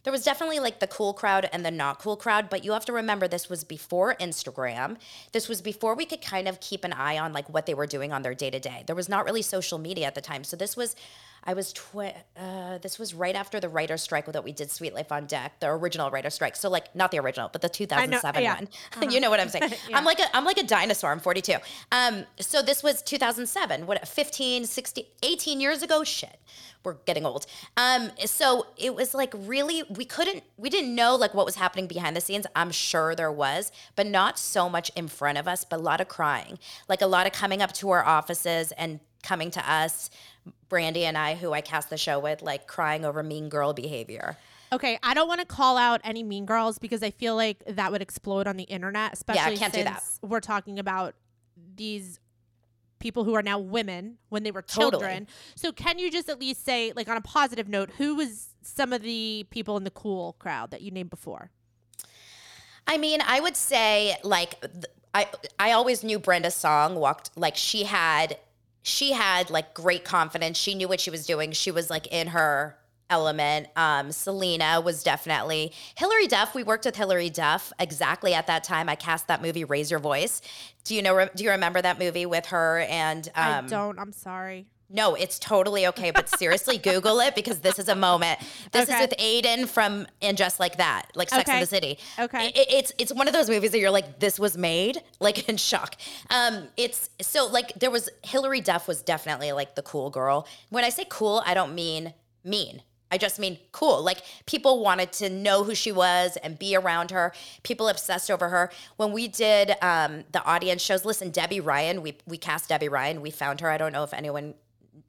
[0.04, 2.86] there was definitely like the cool crowd and the not cool crowd, but you have
[2.86, 4.98] to remember this was before Instagram.
[5.32, 7.88] This was before we could kind of keep an eye on like what they were
[7.88, 8.84] doing on their day to day.
[8.86, 10.44] There was not really social media at the time.
[10.44, 10.96] So this was
[11.46, 14.94] I was twi- uh, this was right after the writer strike that we did Sweet
[14.94, 16.56] Life on Deck, the original writer strike.
[16.56, 18.56] So like not the original, but the 2007 yeah.
[18.56, 19.12] one.
[19.12, 19.72] you know what I'm saying?
[19.94, 21.12] I'm like a I'm like a dinosaur.
[21.12, 21.56] I'm 42.
[21.92, 23.86] Um so this was 2007.
[23.86, 26.04] What 15, 16, 18 years ago?
[26.04, 26.40] Shit.
[26.84, 27.46] We're getting old.
[27.76, 31.88] Um so it was like really we couldn't we didn't know like what was happening
[31.88, 32.48] behind the scenes.
[32.56, 36.00] I'm sure there was, but not so much in front of us, but a lot
[36.00, 36.58] of crying.
[36.88, 40.10] Like a lot of coming up to our offices and coming to us,
[40.70, 44.38] Brandy and I who I cast the show with like crying over mean girl behavior.
[44.72, 47.92] Okay, I don't want to call out any mean girls because I feel like that
[47.92, 51.14] would explode on the internet, especially can't do since we're talking about
[51.76, 52.20] these
[53.00, 54.92] people who are now women when they were Totally.
[54.92, 55.28] children.
[55.56, 58.94] So can you just at least say like on a positive note, who was some
[58.94, 61.52] of the people in the cool crowd that you named before?
[62.88, 65.28] I mean, I would say like th- I
[65.60, 68.38] I always knew Brenda Song walked like she had
[68.84, 70.58] she had like great confidence.
[70.58, 71.54] She knew what she was doing.
[71.54, 72.78] She was like in her
[73.10, 73.68] element.
[73.76, 76.54] Um, Selena was definitely Hilary Duff.
[76.54, 78.90] We worked with Hilary Duff exactly at that time.
[78.90, 80.42] I cast that movie Raise Your Voice.
[80.84, 81.28] Do you know?
[81.34, 83.28] Do you remember that movie with her and?
[83.36, 84.00] Um, I don't.
[84.00, 84.68] I'm sorry.
[84.94, 86.12] No, it's totally okay.
[86.12, 88.40] But seriously, Google it because this is a moment.
[88.72, 88.96] This Okay.
[88.96, 91.56] is with Aidan from And Just Like That, like Sex Okay.
[91.58, 92.00] in the City.
[92.20, 92.48] Okay.
[92.48, 95.58] I- it's it's one of those movies that you're like, this was made, like in
[95.58, 95.96] shock.
[96.30, 100.48] Um, it's so like there was Hilary Duff was definitely like the cool girl.
[100.70, 102.14] When I say cool, I don't mean
[102.44, 102.84] mean.
[103.12, 104.02] I just mean cool.
[104.02, 107.32] Like people wanted to know who she was and be around her.
[107.62, 108.72] People obsessed over her.
[108.98, 113.22] When we did um, the audience shows, listen, Debby Ryan, we we cast Debby Ryan.
[113.22, 113.70] We found her.
[113.70, 114.56] I don't know if anyone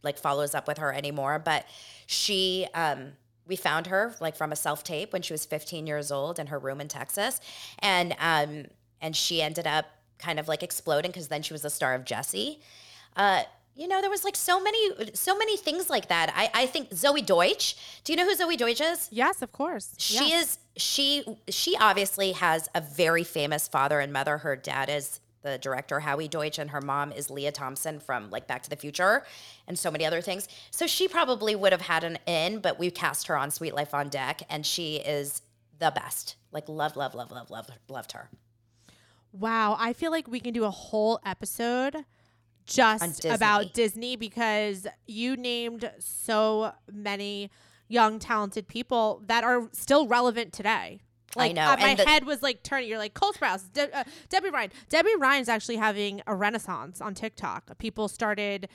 [0.05, 1.67] like follows up with her anymore, but
[2.07, 3.13] she um
[3.47, 6.47] we found her like from a self tape when she was 15 years old in
[6.49, 7.41] her room in Texas,
[7.81, 8.67] and um
[9.01, 9.87] and she ended up
[10.19, 12.61] kind of like exploding because then she was the star of Jessie.
[13.17, 13.43] Uh,
[13.77, 16.33] you know, there was like so many so many things like that.
[16.35, 17.77] I I think Zoey Deutch.
[18.05, 19.09] Do you know who Zoey Deutch is?
[19.11, 19.95] Yes, of course.
[19.99, 20.45] She Yes.
[20.45, 24.39] is she she obviously has a very famous father and mother.
[24.39, 28.49] Her dad is the director Howie Deutch and her mom is Lea Thompson from like
[28.49, 29.25] Back to the Future
[29.69, 30.49] and so many other things.
[30.71, 33.95] So she probably would have had an in, but we cast her on Sweet Life
[33.95, 35.43] on Deck and she is
[35.79, 36.37] the best.
[36.51, 38.31] Like love love love love love loved her.
[39.33, 42.05] Wow, I feel like we can do a whole episode
[42.67, 43.31] just Disney.
[43.31, 47.51] about Disney because you named so many
[47.89, 51.01] young talented people that are still relevant today.
[51.37, 52.89] I Like know, uh, my the- head was like turning.
[52.89, 54.71] You're like Cole Sprouse, De- uh, Debby Ryan.
[54.89, 57.77] Debby Ryan's actually having a renaissance on TikTok.
[57.79, 58.69] People started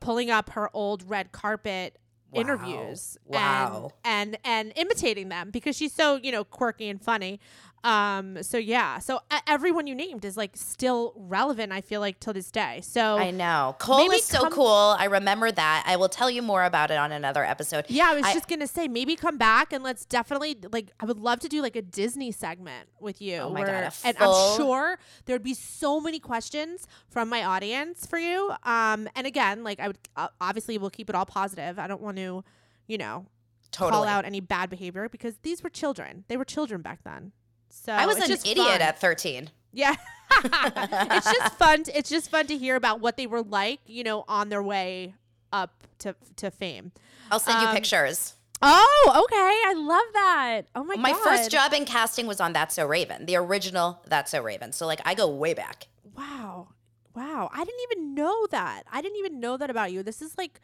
[0.00, 1.98] pulling up her old red carpet
[2.30, 2.40] Wow.
[2.42, 3.90] interviews Wow.
[4.04, 7.40] and, and and imitating them because she's so you know quirky and funny
[7.84, 12.18] um so yeah so uh, everyone you named is like still relevant i feel like
[12.18, 13.76] till this day so I know.
[13.78, 14.96] Cole is so come- cool.
[14.98, 15.84] I remember that.
[15.86, 17.84] I will tell you more about it on another episode.
[17.88, 21.04] yeah i was I- just gonna say maybe come back and let's definitely like i
[21.06, 24.56] would love to do like a disney segment with you Oh my God, and i'm
[24.56, 29.78] sure there'd be so many questions from my audience for you um and again like
[29.80, 32.42] i would uh, obviously we'll keep it all positive i don't want to
[32.86, 33.26] you know
[33.72, 37.32] call out any bad behavior because these were children they were children back then
[37.70, 38.80] so I was an idiot fun.
[38.82, 39.50] at 13.
[39.72, 39.94] Yeah.
[40.44, 41.84] it's just fun.
[41.84, 44.62] t- It's just fun to hear about what they were like, you know, on their
[44.62, 45.14] way
[45.52, 46.92] up to to fame.
[47.30, 48.34] I'll send you Um, pictures.
[48.60, 49.36] Oh, okay.
[49.66, 50.62] I love that.
[50.74, 51.02] Oh my, god.
[51.02, 54.72] My first job in casting was on That's So Raven, the original That's So Raven.
[54.72, 55.86] So like I go way back.
[56.16, 56.68] Wow.
[57.14, 57.50] Wow.
[57.52, 58.82] I didn't even know that.
[58.92, 60.02] I didn't even know that about you.
[60.02, 60.60] This is like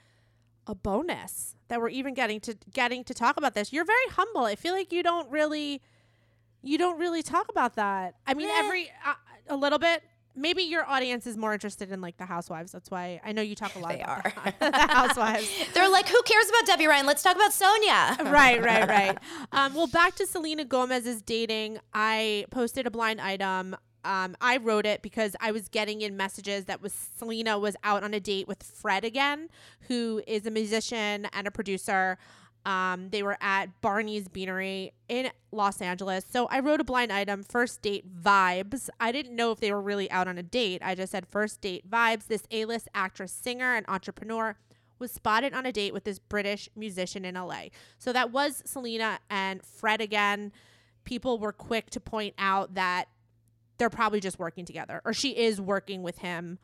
[0.67, 3.73] a bonus that we're even getting to getting to talk about this.
[3.73, 4.45] You're very humble.
[4.45, 5.81] I feel like you don't really
[6.65, 8.15] you don't really talk about that.
[8.27, 9.15] I mean, every uh,
[9.49, 10.03] a little bit.
[10.37, 12.73] Maybe your audience is more interested in like the housewives.
[12.73, 14.53] That's why I know you talk a lot They about are.
[14.59, 15.49] The, the housewives.
[15.75, 17.07] They're like, who cares about Debby Ryan?
[17.07, 18.17] Let's talk about Sonia.
[18.33, 19.19] right, right, right.
[19.53, 21.79] Um, well, back to Selena Gomez's dating.
[21.93, 23.77] I posted a blind item.
[24.05, 28.03] Um, I wrote it because I was getting in messages that was Selena was out
[28.03, 29.49] on a date with Fred again,
[29.87, 32.19] who is a musician and a producer.
[32.67, 36.25] Um, they were at Barney's Beanery in Los Angeles.
[36.31, 38.89] So I wrote a blind item, first date vibes.
[38.99, 40.81] I didn't know if they were really out on a date.
[40.83, 42.27] I just said first date vibes.
[42.27, 44.57] This A-list actress, singer, and entrepreneur
[44.99, 47.65] was spotted on a date with this British musician in LA.
[47.99, 50.53] So that was Selena and Fred again.
[51.05, 53.09] People were quick to point out that
[53.77, 56.59] they're probably just working together or she is working with him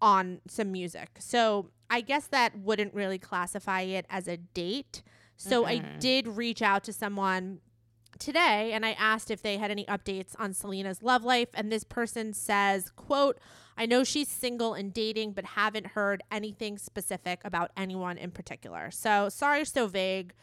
[0.00, 1.10] on some music.
[1.18, 5.02] So I guess that wouldn't really classify it as a date.
[5.36, 7.60] So I did reach out to someone
[8.18, 11.82] today and I asked if they had any updates on Selena's love life and this
[11.82, 13.38] person says, quote,
[13.76, 18.90] I know she's single and dating but haven't heard anything specific about anyone in particular.
[18.90, 20.34] So sorry so vague.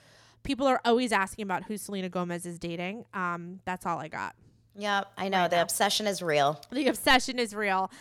[0.44, 3.06] People are always asking about who Selena Gomez is dating.
[3.14, 4.36] Um, that's all I got.
[4.76, 5.48] Yeah, I know.
[5.48, 6.62] the obsession is real.
[6.72, 7.92] The obsession is real.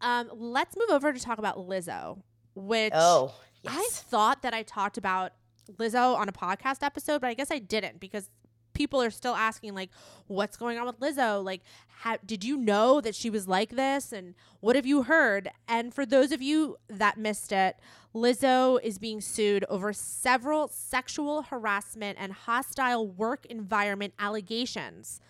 [0.00, 2.22] Um, let's move over to talk about Lizzo,
[2.54, 3.34] which Oh,
[3.66, 5.32] I thought that I talked about
[5.76, 8.30] Lizzo on a podcast episode, but I guess I didn't because
[8.72, 9.90] people are still asking like
[10.26, 11.44] what's going on with Lizzo?
[11.44, 11.60] Like
[11.98, 14.12] ha- did you know that she was like this?
[14.12, 15.50] And what have you heard?
[15.68, 17.76] And for those of you that missed it
[18.14, 25.20] Lizzo is being sued over several sexual harassment and hostile work environment allegations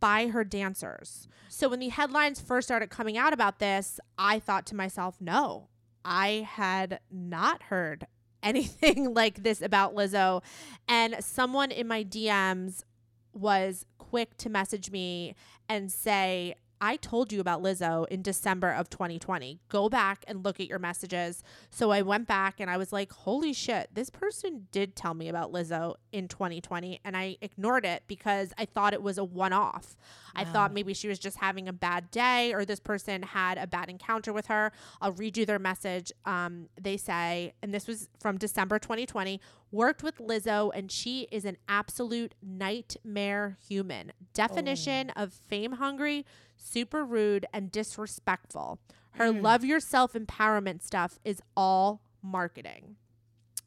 [0.00, 1.28] by her dancers.
[1.48, 5.68] So when the headlines first started coming out about this, I thought to myself, no,
[6.04, 8.06] I had not heard
[8.42, 10.42] anything like this about Lizzo.
[10.88, 12.84] And someone in my DMs
[13.32, 15.34] was quick to message me
[15.68, 19.60] and say, I told you about Lizzo in December of 2020.
[19.68, 21.42] Go back and look at your messages.
[21.68, 25.28] So I went back and I was like, holy shit, this person did tell me
[25.28, 27.00] about Lizzo in 2020.
[27.04, 29.96] And I ignored it because I thought it was a one off.
[30.34, 33.66] I thought maybe she was just having a bad day or this person had a
[33.66, 34.72] bad encounter with her.
[35.00, 36.12] I'll read you their message.
[36.24, 39.40] Um, they say, and this was from December 2020
[39.72, 44.12] worked with Lizzo, and she is an absolute nightmare human.
[44.34, 45.24] Definition oh.
[45.24, 48.78] of fame hungry, super rude, and disrespectful.
[49.12, 49.42] Her mm.
[49.42, 52.96] love yourself empowerment stuff is all marketing.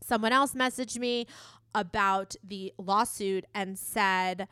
[0.04, 1.28] Someone else messaged me
[1.76, 4.48] about the lawsuit and said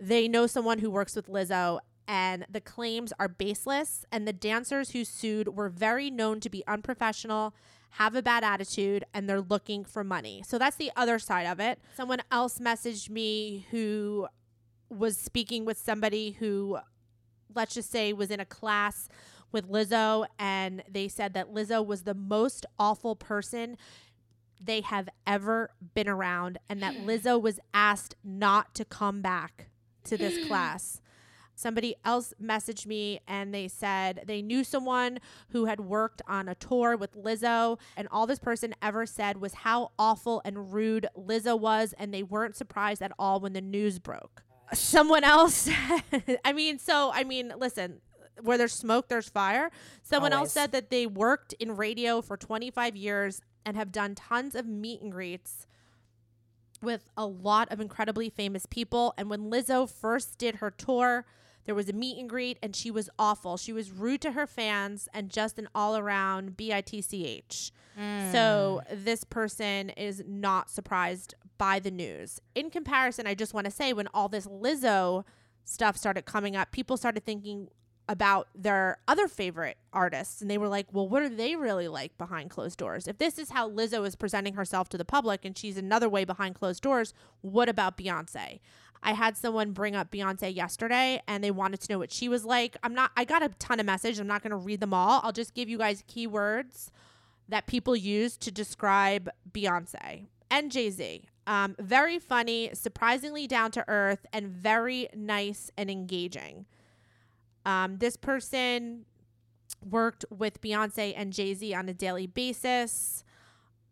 [0.00, 4.90] they know someone who works with Lizzo and the claims are baseless and the dancers
[4.90, 7.54] who sued were very known to be unprofessional
[7.98, 11.60] have a bad attitude and they're looking for money so that's the other side of
[11.60, 14.26] it someone else messaged me who
[14.88, 16.78] was speaking with somebody who
[17.54, 19.08] let's just say was in a class
[19.52, 23.76] with Lizzo and they said that Lizzo was the most awful person
[24.60, 29.68] they have ever been around and that Lizzo was asked not to come back
[30.04, 31.00] to this class.
[31.56, 35.18] Somebody else messaged me and they said they knew someone
[35.50, 39.54] who had worked on a tour with Lizzo, and all this person ever said was
[39.54, 43.98] how awful and rude Lizzo was, and they weren't surprised at all when the news
[43.98, 44.42] broke.
[44.74, 45.68] Someone else,
[46.44, 48.00] I mean, so, I mean, listen,
[48.42, 49.70] where there's smoke, there's fire.
[50.02, 54.54] Someone else said that they worked in radio for 25 years and have done tons
[54.54, 55.66] of meet and greets
[56.82, 59.14] with a lot of incredibly famous people.
[59.16, 61.24] And when Lizzo first did her tour,
[61.66, 63.56] there was a meet and greet, and she was awful.
[63.56, 67.70] She was rude to her fans and just an all around bitch.
[68.32, 69.04] So hmm.
[69.04, 72.40] this person is not surprised by the news.
[72.54, 75.24] In comparison, I just want to say when all this Lizzo
[75.64, 77.68] stuff started coming up, people started thinking
[78.08, 82.16] about their other favorite artists and they were like, well, what are they really like
[82.18, 83.08] behind closed doors?
[83.08, 86.24] If this is how Lizzo is presenting herself to the public and she's another way
[86.24, 88.60] behind closed doors, what about Beyonce?
[89.06, 92.44] I had someone bring up Beyonce yesterday and they wanted to know what she was
[92.44, 92.76] like.
[92.82, 94.18] I'm not I got a ton of messages.
[94.18, 95.20] I'm not going to read them all.
[95.22, 96.88] I'll just give you guys keywords
[97.48, 101.22] that people use to describe Beyonce and Jay Z.
[101.46, 106.66] Um, very funny, surprisingly down to earth, and very nice and engaging.
[107.64, 109.04] Um, this person
[109.88, 113.22] worked with Beyonce and Jay Z on a daily basis.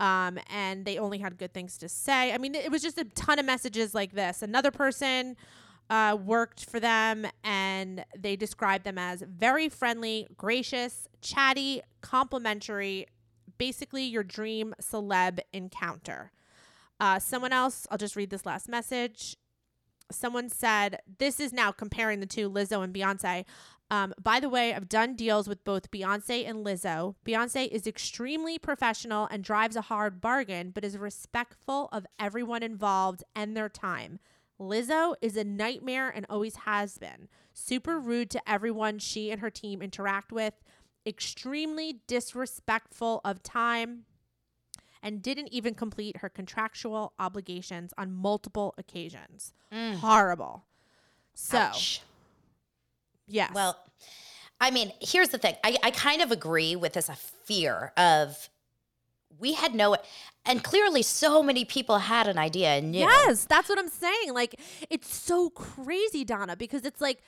[0.05, 2.35] Um, and they only had good things to say.
[2.35, 4.43] I mean, it was just a ton of messages like this.
[4.43, 5.35] Another person
[5.89, 13.07] uh, worked for them and they described them as very friendly, gracious, chatty, complimentary,
[13.57, 16.33] basically your dream celeb encounter.
[17.01, 19.39] Uh, someone else, I'll just read this last message.
[20.13, 23.47] Someone said, This is now comparing the two, Lizzo and Beyonce.
[23.95, 27.15] Um, by the way, I've done deals with both Beyonce and Lizzo.
[27.25, 33.23] Beyonce is extremely professional and drives a hard bargain, but is respectful of everyone involved
[33.37, 34.19] and their time.
[34.59, 37.29] Lizzo is a nightmare and always has been.
[37.53, 40.55] Super rude to everyone she and her team interact with,
[41.07, 44.07] extremely disrespectful of time,
[45.05, 49.53] and didn't even complete her contractual obligations on multiple occasions.
[49.73, 50.65] Horrible.
[51.35, 52.01] So, Ouch.
[53.27, 53.51] Yes.
[53.55, 53.79] Well,
[54.61, 55.57] I mean, here's the thing.
[55.65, 57.11] I, I kind of agree with this
[57.45, 58.49] fear of
[59.39, 59.97] we had no,
[60.47, 63.01] and clearly so many people had an idea and knew.
[63.01, 64.33] Yes, that's what I'm saying.
[64.33, 64.61] Like
[64.91, 67.21] it's so crazy, Donna, because it's like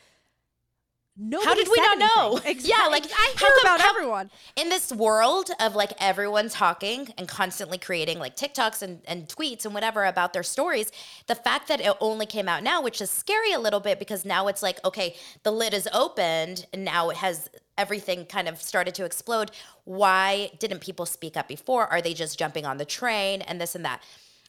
[1.16, 2.36] nobody How did we not know?
[2.44, 2.68] Exactly.
[2.70, 4.30] Yeah, like I how hear come- about how- everyone.
[4.56, 9.64] In this world of like everyone talking and constantly creating like TikToks and, and tweets
[9.64, 10.92] and whatever about their stories,
[11.26, 14.24] the fact that it only came out now, which is scary a little bit because
[14.24, 17.48] now it's like, okay, the lid is opened and now it has
[17.78, 19.50] everything kind of started to explode.
[19.84, 21.86] Why didn't people speak up before?
[21.86, 24.00] Are they just jumping on the train and this and that?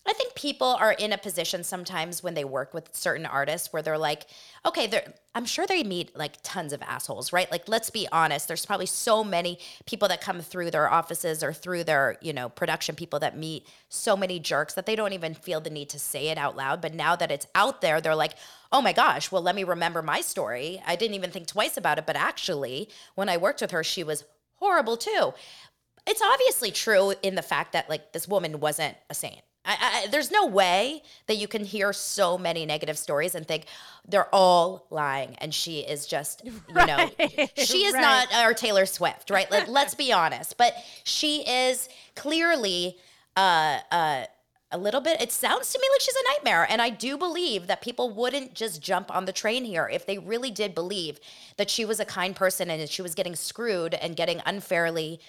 [0.09, 3.81] I think people are in a position sometimes when they work with certain artists where
[3.81, 4.25] they're like,
[4.65, 7.51] okay, they're, I'm sure they meet like tons of assholes, right?
[7.51, 8.47] Like, let's be honest.
[8.47, 12.47] There's probably so many people that come through their offices or through their, you know,
[12.47, 15.99] production people that meet so many jerks that they don't even feel the need to
[15.99, 16.79] say it out loud.
[16.81, 18.35] But now that it's out there, they're like,
[18.71, 20.81] oh my gosh, well, let me remember my story.
[20.87, 22.05] I didn't even think twice about it.
[22.05, 24.23] But actually, when I worked with her, she was
[24.55, 25.33] horrible too.
[26.07, 29.41] It's obviously true in the fact that like this woman wasn't a saint.
[29.67, 33.65] I, I, there's no way that you can hear so many negative stories and think
[34.07, 37.09] they're all lying and she is just you know
[37.55, 38.01] she is Right.
[38.01, 39.49] not our Taylor Swift right?
[39.51, 40.57] Like let's be honest.
[40.57, 42.97] But she is clearly
[43.35, 44.23] uh uh
[44.71, 46.65] a little bit it sounds to me like she's a nightmare.
[46.69, 50.17] And I do believe that people wouldn't just jump on the train here if they
[50.17, 51.19] really did believe
[51.57, 55.19] that she was a kind person and that she was getting screwed and getting unfairly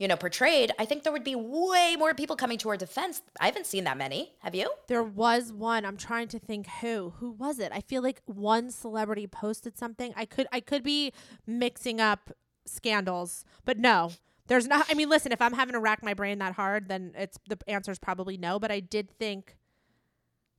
[0.00, 3.20] you know, portrayed, I think there would be way more people coming to our defense.
[3.38, 4.32] I haven't seen that many.
[4.38, 4.72] Have you?
[4.88, 5.84] There was one.
[5.84, 7.12] I'm trying to think who.
[7.18, 7.70] Who was it?
[7.70, 10.14] I feel like one celebrity posted something.
[10.16, 11.12] I could I could be
[11.46, 12.30] mixing up
[12.64, 14.12] scandals, but no.
[14.46, 17.12] There's not I mean, listen, if I'm having to rack my brain that hard, then
[17.14, 19.58] it's the answer is probably no, but I did think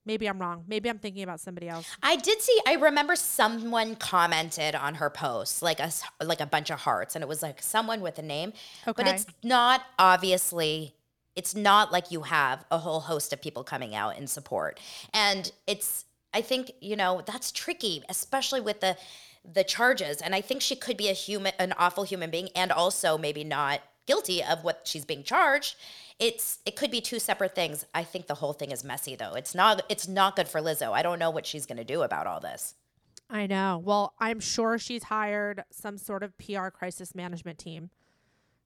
[0.05, 0.63] maybe I'm wrong.
[0.67, 1.85] Maybe I'm thinking about somebody else.
[2.01, 2.59] I did see.
[2.67, 5.91] I remember someone commented on her post, like a
[6.23, 8.53] like a bunch of hearts, and it was like someone with a name.
[8.87, 9.03] Okay.
[9.03, 10.95] But it's not obviously.
[11.35, 14.79] It's not like you have a whole host of people coming out in support,
[15.13, 16.05] and it's.
[16.33, 18.97] I think you know that's tricky, especially with the
[19.43, 20.21] the charges.
[20.21, 23.43] And I think she could be a human, an awful human being, and also maybe
[23.43, 25.75] not guilty of what she's being charged.
[26.21, 27.85] It's it could be two separate things.
[27.95, 29.33] I think the whole thing is messy though.
[29.33, 30.91] It's not it's not good for Lizzo.
[30.93, 32.75] I don't know what she's going to do about all this.
[33.29, 33.81] I know.
[33.83, 37.89] Well, I'm sure she's hired some sort of PR crisis management team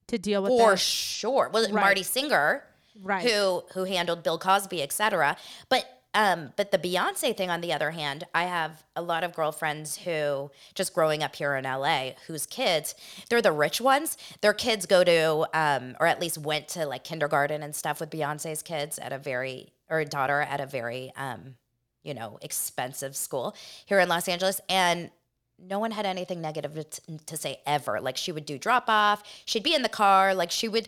[0.08, 0.82] to deal with For this.
[0.82, 1.50] sure.
[1.54, 1.74] Well, Right.
[1.74, 2.64] Marty Singer,
[3.02, 3.24] Right.
[3.30, 5.38] who who handled Bill Cosby, etc.
[5.70, 9.36] But um, but the Beyonce thing, on the other hand, I have a lot of
[9.36, 12.96] girlfriends who just growing up here in LA, whose kids,
[13.30, 14.18] they're the rich ones.
[14.40, 18.10] Their kids go to, um, or at least went to like kindergarten and stuff with
[18.10, 21.56] Beyonce's kids at a very, or daughter at a very, um,
[22.02, 23.54] you know, expensive school
[23.86, 24.62] here in Los Angeles.
[24.70, 25.12] And
[25.60, 28.00] no one had anything negative to, to say ever.
[28.00, 30.88] Like she would do drop off, she'd be in the car, like she would.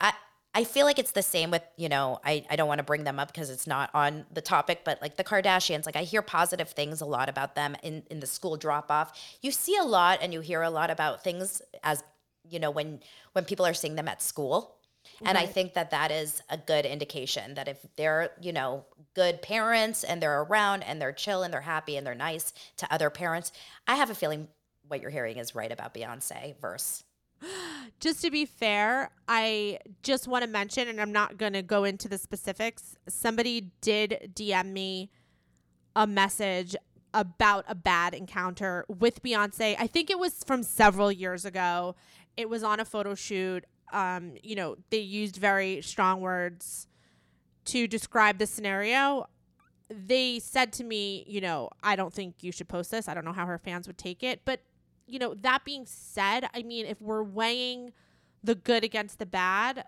[0.00, 0.12] I
[0.54, 3.04] I feel like it's the same with you know I I don't want to bring
[3.04, 6.22] them up because it's not on the topic, but like the Kardashians, like I hear
[6.22, 9.18] positive things a lot about them in in the school drop off.
[9.42, 12.04] You see a lot and you hear a lot about things as
[12.48, 13.00] you know when
[13.32, 14.76] when people are seeing them at school.
[15.24, 18.84] And I think that that is a good indication that if they're, you know,
[19.14, 22.92] good parents and they're around and they're chill and they're happy and they're nice to
[22.92, 23.52] other parents,
[23.86, 24.48] I have a feeling
[24.88, 27.04] what you're hearing is right about Beyonce verse.
[28.00, 31.84] Just to be fair, I just want to mention, and I'm not going to go
[31.84, 32.96] into the specifics.
[33.08, 35.10] Somebody did DM me
[35.96, 36.76] a message
[37.12, 39.76] about a bad encounter with Beyonce.
[39.78, 41.94] I think it was from several years ago.
[42.36, 43.64] It was on a photo shoot.
[43.92, 46.88] Um, you know, they used very strong words
[47.66, 49.26] to describe the scenario.
[49.88, 53.08] They said to me, you know, I don't think you should post this.
[53.08, 54.60] I don't know how her fans would take it, but
[55.06, 57.92] you know, that being said, I mean, if we're weighing
[58.42, 59.84] the good against the bad,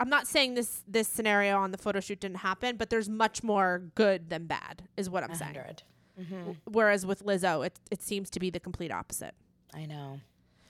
[0.00, 3.42] I'm not saying this this scenario on the photo shoot didn't happen, but there's much
[3.42, 5.54] more good than bad, is what I'm saying.
[5.54, 5.82] 100.
[6.20, 6.50] Mm-hmm.
[6.64, 9.34] Whereas with Lizzo, it it seems to be the complete opposite.
[9.72, 10.20] I know.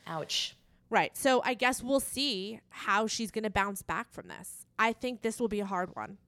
[0.06, 0.56] Ouch.
[0.90, 1.16] Right.
[1.16, 4.66] So I guess we'll see how she's going to bounce back from this.
[4.78, 6.18] I think this will be a hard one.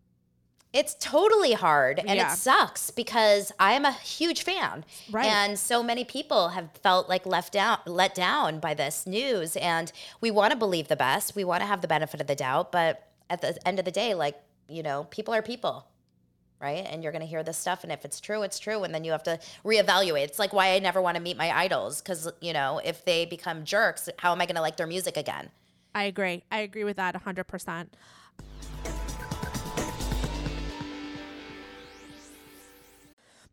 [0.72, 2.32] It's totally hard and Yeah.
[2.32, 4.84] it sucks because I am a huge fan.
[5.10, 5.24] Right.
[5.26, 9.90] And so many people have felt like left out let down by this news and
[10.20, 11.34] we want to believe the best.
[11.34, 13.90] We want to have the benefit of the doubt, but at the end of the
[13.90, 14.36] day like,
[14.68, 15.86] you know, people are people.
[16.60, 16.86] Right?
[16.90, 19.04] And you're going to hear this stuff and if it's true, it's true and then
[19.04, 20.24] you have to reevaluate.
[20.24, 23.24] It's like why I never want to meet my idols cuz you know, if they
[23.24, 25.50] become jerks, how am I going to like their music again?
[25.94, 26.44] I agree.
[26.50, 27.88] I agree with that 100%.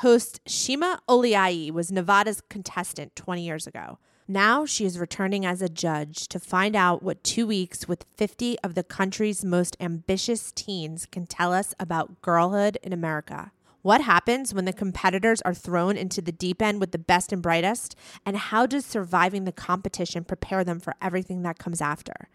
[0.00, 3.98] Host Shima Oliai was Nevada's contestant 20 years ago.
[4.28, 8.58] Now she is returning as a judge to find out what two weeks with 50
[8.58, 13.52] of the country's most ambitious teens can tell us about girlhood in America.
[13.80, 17.40] What happens when the competitors are thrown into the deep end with the best and
[17.40, 17.96] brightest?
[18.26, 22.28] And how does surviving the competition prepare them for everything that comes after?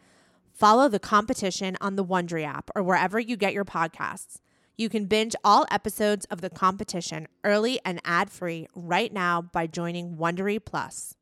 [0.52, 4.40] Follow the competition on the Wondery app or wherever you get your podcasts.
[4.78, 10.18] You can binge all episodes of the competition early and ad-free right now by joining
[10.18, 11.16] Wondery Plus.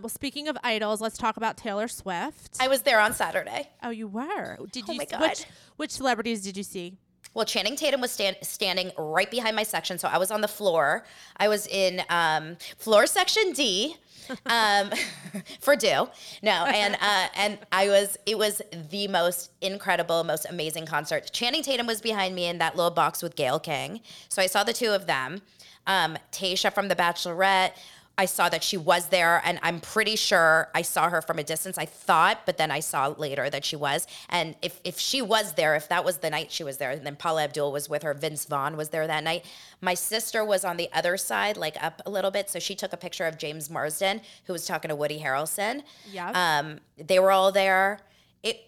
[0.00, 2.56] Well, speaking of idols, let's talk about Taylor Swift.
[2.58, 3.68] I was there on Saturday.
[3.82, 4.56] oh, you were.
[4.72, 5.20] Did Oh you my God.
[5.20, 5.44] which
[5.76, 6.96] which celebrities did you see?
[7.32, 10.48] Well, Channing Tatum was stand, standing right behind my section, so I was on the
[10.48, 11.04] floor.
[11.36, 13.96] I was in um, floor section D
[14.46, 14.90] um,
[15.60, 16.08] for do
[16.42, 18.16] no, and uh, and I was.
[18.26, 18.60] It was
[18.90, 21.30] the most incredible, most amazing concert.
[21.32, 24.64] Channing Tatum was behind me in that little box with Gayle King, so I saw
[24.64, 25.42] the two of them.
[25.86, 27.72] Um, Tasha from The Bachelorette.
[28.18, 31.42] I saw that she was there, and I'm pretty sure I saw her from a
[31.42, 31.78] distance.
[31.78, 34.06] I thought, but then I saw later that she was.
[34.28, 37.06] And if if she was there, if that was the night she was there, and
[37.06, 39.46] then Paula Abdul was with her, Vince Vaughn was there that night.
[39.80, 42.92] My sister was on the other side, like up a little bit, so she took
[42.92, 45.82] a picture of James Marsden, who was talking to Woody Harrelson.
[46.12, 46.36] Yep.
[46.36, 48.00] Um, they were all there.
[48.42, 48.60] It.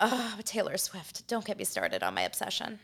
[0.00, 1.26] Oh, Taylor Swift.
[1.26, 2.78] Don't get me started on my obsession.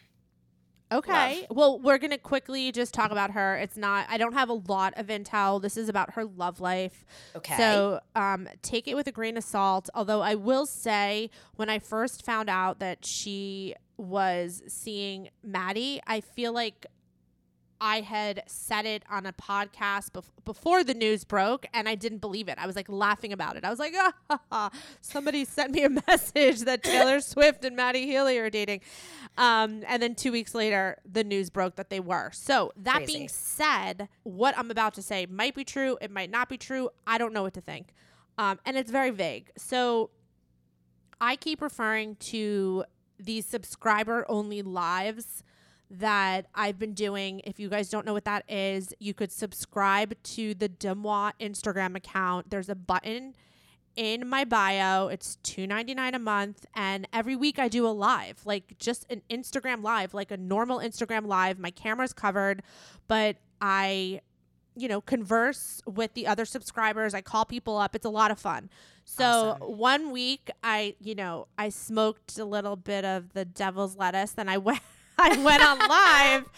[0.90, 1.46] Okay.
[1.50, 3.56] Well, we're going to quickly just talk about her.
[3.56, 5.60] It's not, I don't have a lot of intel.
[5.60, 7.04] This is about her love life.
[7.36, 7.56] Okay.
[7.56, 9.90] So um, take it with a grain of salt.
[9.94, 16.20] Although I will say, when I first found out that she was seeing Matty, I
[16.20, 16.86] feel like
[17.80, 22.18] I had said it on a podcast bef- before the news broke, and I didn't
[22.18, 22.58] believe it.
[22.58, 23.64] I was like laughing about it.
[23.64, 24.70] I was like, ah, ha, ha.
[25.00, 28.80] somebody sent me a message that Taylor Swift and Matty Healy are dating.
[29.36, 32.30] Um, and then two weeks later, the news broke that they were.
[32.32, 33.12] So that Crazy.
[33.12, 35.96] being said, what I'm about to say might be true.
[36.00, 36.90] It might not be true.
[37.06, 37.94] I don't know what to think.
[38.36, 39.50] Um, and it's very vague.
[39.56, 40.10] So
[41.20, 42.84] I keep referring to
[43.18, 45.42] these subscriber only lives
[45.90, 47.40] that I've been doing.
[47.44, 51.96] If you guys don't know what that is, you could subscribe to the Deuxmoi Instagram
[51.96, 52.50] account.
[52.50, 53.34] There's a button
[53.96, 55.08] in my bio.
[55.08, 56.66] It's $2.99 a month.
[56.74, 60.78] And every week I do a live, like just an Instagram live, like a normal
[60.78, 61.58] Instagram live.
[61.58, 62.62] My camera's covered,
[63.08, 64.20] but I
[64.78, 67.12] you know, converse with the other subscribers.
[67.12, 67.96] I call people up.
[67.96, 68.70] It's a lot of fun.
[69.04, 74.30] So one week I, you know, I smoked a little bit of the devil's lettuce.
[74.32, 74.80] Then I went
[75.20, 76.48] I went on live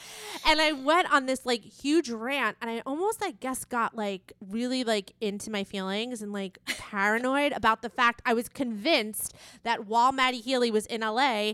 [0.46, 4.32] and I went on this like huge rant and I almost I guess got like
[4.48, 9.86] really like into my feelings and like paranoid about the fact I was convinced that
[9.86, 11.52] while Matty Healy was in LA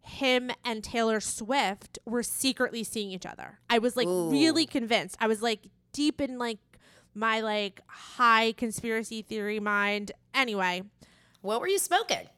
[0.00, 3.58] him and Taylor Swift were secretly seeing each other.
[3.68, 5.16] I was like really convinced.
[5.20, 6.58] I was like deep in like
[7.14, 10.12] my like high conspiracy theory mind.
[10.34, 10.82] Anyway,
[11.42, 12.28] What were you smoking?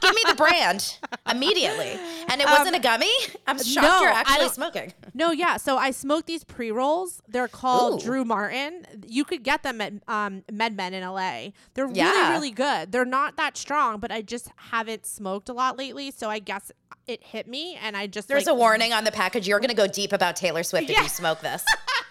[0.00, 0.98] Give me the brand
[1.30, 1.98] immediately.
[2.28, 3.10] And it wasn't a gummy?
[3.46, 4.92] I'm shocked no, you're actually smoking.
[5.14, 5.56] No, yeah.
[5.56, 7.22] So I smoked these pre rolls.
[7.28, 8.04] They're called Ooh.
[8.04, 8.86] Drew Martin.
[9.06, 11.50] You could get them at um, MedMen in LA.
[11.74, 12.10] They're Yeah.
[12.10, 12.92] really, really good.
[12.92, 16.10] They're not that strong, but I just haven't smoked a lot lately.
[16.10, 16.72] So I guess
[17.06, 19.46] it hit me, and I just There's like, a warning on the package.
[19.46, 21.62] You're going to go deep about Taylor Swift if you smoke this.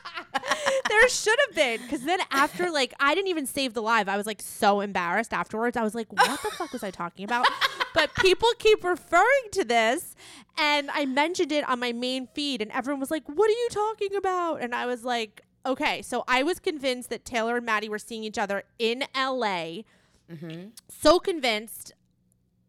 [0.99, 4.07] there should have been because then after like I didn't even save the live.
[4.07, 5.75] I was like so embarrassed afterwards.
[5.75, 7.47] I was like, what the fuck was I talking about?
[7.93, 10.15] But people keep referring to this,
[10.57, 13.67] and I mentioned it on my main feed, and everyone was like, "What are you
[13.71, 17.89] talking about?" And I was like, "Okay." So I was convinced that Taylor and Matty
[17.89, 19.85] were seeing each other in L.A.
[20.31, 20.69] Mm-hmm.
[20.89, 21.93] So convinced.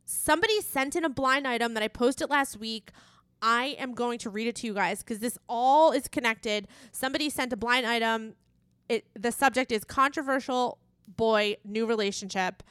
[0.06, 2.90] Somebody sent in a blind item that I posted last week.
[3.46, 6.66] I am going to read it to you guys because this all is connected.
[6.92, 8.36] Somebody sent a blind item.
[8.88, 12.62] It the subject is controversial boy new relationship.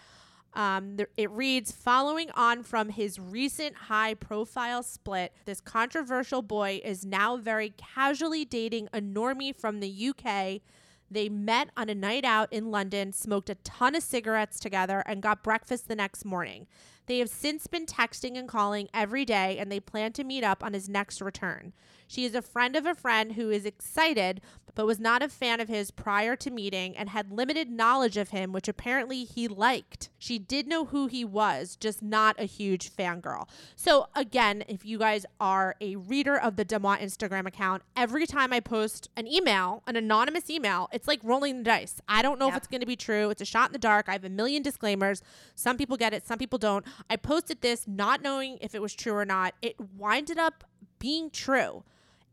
[0.56, 6.82] Um, there, it reads following on from his recent high profile split, this controversial boy
[6.84, 10.62] is now very casually dating a normie from the UK.
[11.10, 15.22] They met on a night out in London, smoked a ton of cigarettes together, and
[15.22, 16.66] got breakfast the next morning.
[17.06, 20.64] They have since been texting and calling every day, and they plan to meet up
[20.64, 21.74] on his next return.
[22.14, 24.40] She is a friend of a friend who is excited,
[24.76, 28.30] but was not a fan of his prior to meeting and had limited knowledge of
[28.30, 30.12] him, which apparently he liked.
[30.20, 33.50] She did know who he was, just not a huge fangirl.
[33.76, 38.54] So, again, if you guys are a reader of the Deuxmoi Instagram account, every time
[38.54, 42.00] I post an email, an anonymous email, it's like rolling the dice.
[42.08, 43.32] I don't know if it's going to be true.
[43.32, 44.08] It's a shot in the dark.
[44.08, 45.24] I have a million disclaimers.
[45.56, 46.86] Some people get it, some people don't.
[47.10, 49.56] I posted this not knowing if it was true or not.
[49.64, 50.64] It winded up
[51.00, 51.84] being true.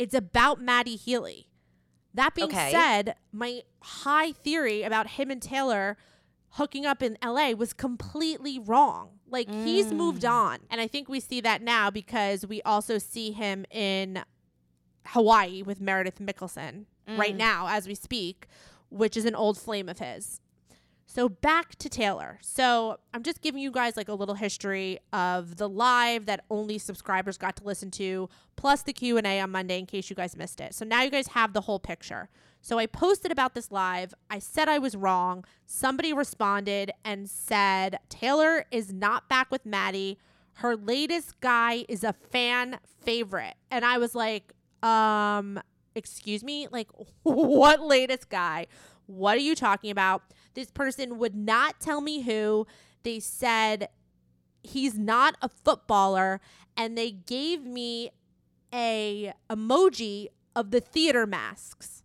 [0.01, 1.47] It's about Matty Healy.
[2.15, 2.71] That being Okay.
[2.73, 5.99] said, my high theory about him and Taylor
[6.53, 9.19] hooking up in LA was completely wrong.
[9.29, 9.97] Like he's mm.
[9.97, 10.61] moved on.
[10.71, 14.25] And I think we see that now because we also see him in
[15.09, 17.39] Hawaii with Meredith Mickelson right mm.
[17.39, 18.47] now as we speak,
[18.89, 20.41] which is an old flame of his.
[21.13, 22.39] So back to Taylor.
[22.41, 26.79] So I'm just giving you guys like a little history of the live that only
[26.79, 30.61] subscribers got to listen to, plus the Q&A on Monday in case you guys missed
[30.61, 30.73] it.
[30.73, 32.29] So now you guys have the whole picture.
[32.61, 34.15] So I posted about this live.
[34.31, 35.45] I said I was wrong.
[35.67, 40.17] Somebody responded and said Taylor is not back with Matty.
[40.59, 43.55] Her latest guy is a fan favorite.
[43.69, 44.53] And I was like,
[44.85, 45.61] um,
[45.97, 46.69] excuse me?
[46.71, 46.89] Like,
[47.25, 48.69] what latest guy?
[49.07, 50.23] What are you talking about?
[50.55, 52.67] This person would not tell me who.
[53.03, 53.89] They said
[54.63, 56.41] he's not a footballer
[56.77, 58.11] and they gave me
[58.73, 62.03] a emoji of the theater masks.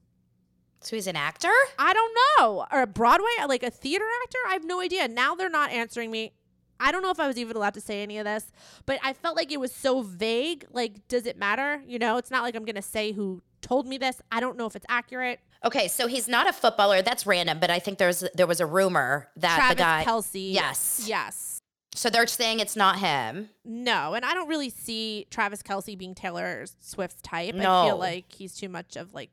[0.81, 1.51] So he's an actor?
[1.79, 2.65] I don't know.
[2.71, 4.37] Or a Broadway, like a theater actor?
[4.47, 5.07] I have no idea.
[5.07, 6.33] Now they're not answering me.
[6.79, 8.51] I don't know if I was even allowed to say any of this,
[8.85, 10.65] but I felt like it was so vague.
[10.71, 11.81] Like, does it matter?
[11.87, 14.21] You know, it's not like I'm going to say who told me this.
[14.31, 15.39] I don't know if it's accurate.
[15.65, 17.01] Okay, so he's not a footballer.
[17.01, 20.53] That's random, but I think there's there was a rumor that Travis the guy Kelce.
[20.53, 21.05] Yes.
[21.07, 21.59] Yes.
[21.95, 23.49] So they're saying it's not him.
[23.63, 27.55] No, and I don't really see Travis Kelce being Taylor Swift's type.
[27.55, 29.29] I feel like he's too much of like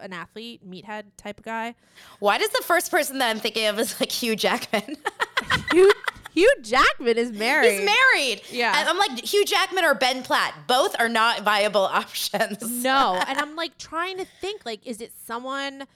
[0.00, 1.74] an athlete, meathead type of guy.
[2.18, 4.96] Why does the first person that I'm thinking of is like Hugh Jackman?
[5.72, 5.92] Hugh,
[6.34, 7.70] Hugh Jackman is married.
[7.70, 8.42] He's married.
[8.50, 8.74] Yeah.
[8.76, 10.52] And I'm like Hugh Jackman or Ben Platt.
[10.66, 12.60] Both are not viable options.
[12.82, 15.86] No, and I'm like trying to think like, is it someone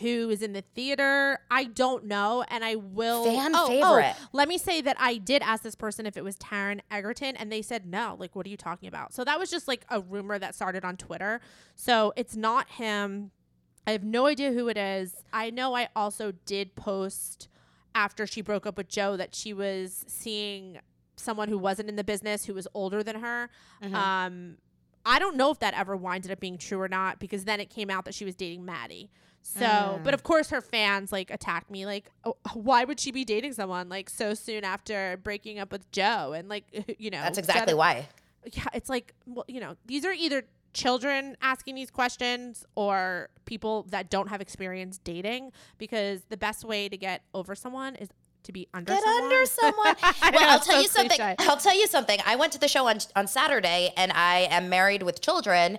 [0.00, 1.38] who is in the theater?
[1.50, 3.24] I don't know, and I will.
[3.24, 4.14] Fan oh, oh, favorite.
[4.34, 7.50] let me say that I did ask this person if it was Taron Egerton, and
[7.50, 8.14] they said no.
[8.18, 9.14] Like, what are you talking about?
[9.14, 11.40] So that was just like a rumor that started on Twitter.
[11.74, 13.30] So it's not him.
[13.86, 15.14] I have no idea who it is.
[15.32, 17.48] I know I also did post
[17.98, 20.78] after she broke up with Joe that she was seeing
[21.16, 23.50] someone who wasn't in the business who was older than her.
[23.92, 24.58] Um,
[25.04, 27.70] I don't know if that ever winded up being true or not because then it
[27.70, 29.10] came out that she was dating Matty.
[29.42, 31.86] So, but of course, her fans like attacked me.
[31.86, 35.90] Like, oh, why would she be dating someone like so soon after breaking up with
[35.90, 36.34] Joe?
[36.36, 36.64] And like,
[36.98, 38.08] you know, That's exactly why.
[38.52, 43.86] yeah, it's like, well, you know, these are either children asking these questions or people
[43.90, 48.08] that don't have experience dating because the best way to get over someone is
[48.44, 49.30] to be under someone.
[49.30, 49.82] Get someone.
[49.82, 50.34] under someone.
[50.40, 51.16] Well, I'll tell so you something.
[51.16, 51.36] cliche.
[51.40, 52.18] I'll tell you something.
[52.24, 55.78] I went to the show on on Saturday, and I am married with children,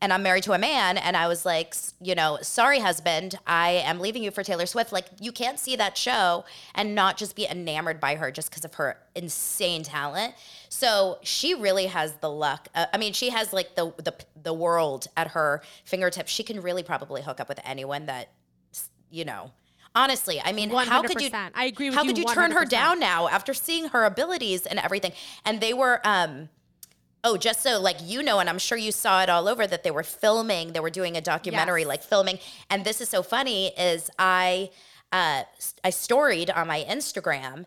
[0.00, 3.70] and I'm married to a man, and I was like, you know, sorry, husband, I
[3.84, 4.92] am leaving you for Taylor Swift.
[4.92, 6.44] Like, you can't see that show
[6.74, 10.34] and not just be enamored by her just because of her insane talent.
[10.68, 12.68] So she really has the luck.
[12.74, 16.30] Uh, I mean, she has like the the the world at her fingertips.
[16.30, 18.28] She can really probably hook up with anyone that,
[19.10, 19.50] you know.
[19.94, 21.30] Honestly, I mean, how could you?
[21.32, 21.98] I agree with you?
[21.98, 25.12] how you could you turn her down now after seeing her abilities and everything?
[25.44, 26.50] And they were, um,
[27.24, 29.82] oh, just so like you know, and I'm sure you saw it all over that
[29.82, 30.72] they were filming.
[30.72, 31.88] They were doing a documentary, Yes.
[31.88, 32.38] like filming.
[32.70, 34.70] And this is so funny is I,
[35.12, 35.42] uh,
[35.82, 37.66] I storied on my Instagram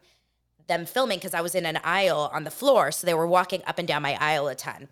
[0.68, 3.62] them filming because I was in an aisle on the floor, so they were walking
[3.68, 4.88] up and down my aisle a ton.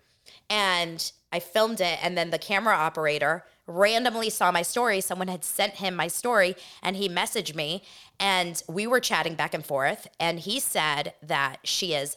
[0.50, 5.00] And I filmed it, and then the camera operator randomly saw my story.
[5.00, 7.82] Someone had sent him my story, and he messaged me,
[8.18, 10.08] and we were chatting back and forth.
[10.18, 12.16] And he said that she is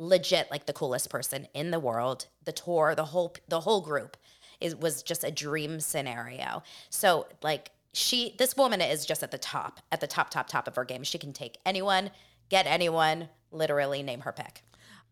[0.00, 2.26] legit like the coolest person in the world.
[2.44, 4.16] The tour, the whole the whole group,
[4.60, 6.62] is was just a dream scenario.
[6.88, 10.68] So like she, this woman is just at the top, at the top, top, top
[10.68, 11.02] of her game.
[11.02, 12.10] She can take anyone,
[12.48, 14.62] get anyone, literally name her pick.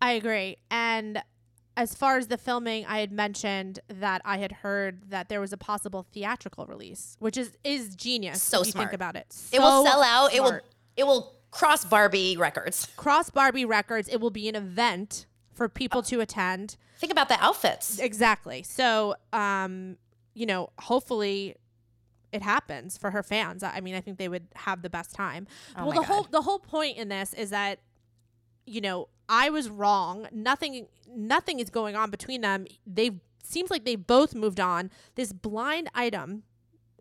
[0.00, 0.58] I agree.
[0.70, 1.20] And
[1.76, 5.52] as far as the filming, I had mentioned that I had heard that there was
[5.52, 8.42] a possible theatrical release, which is is genius.
[8.42, 8.88] So if you smart.
[8.88, 9.34] think about it.
[9.52, 10.32] it will sell out.
[10.32, 10.60] It will
[10.96, 12.88] it will cross Barbie records.
[12.96, 14.08] cross Barbie Records.
[14.08, 16.76] It will be an event for people to attend.
[16.98, 17.98] Think about the outfits.
[17.98, 18.62] Exactly.
[18.62, 19.96] So, um,
[20.34, 21.56] you know, hopefully
[22.32, 23.62] it happens for her fans.
[23.62, 25.46] I mean, I think they would have the best time.
[25.76, 27.80] Oh well, the whole the whole point in this is that
[28.66, 30.28] you know, I was wrong.
[30.30, 32.66] Nothing nothing is going on between them.
[32.86, 34.90] They seems like they both moved on.
[35.14, 36.42] This blind item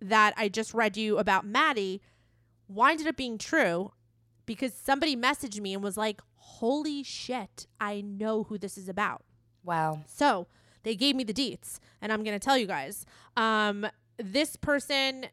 [0.02, 2.02] that I just read you about Matty
[2.68, 3.92] winded up being true
[4.48, 9.24] because somebody messaged me and was like, "Holy shit, I know who this is about."
[9.64, 10.02] Wow.
[10.08, 10.48] So
[10.82, 13.06] they gave me the deets, and I'm going to tell you guys.
[13.36, 13.86] Um,
[14.18, 15.28] this person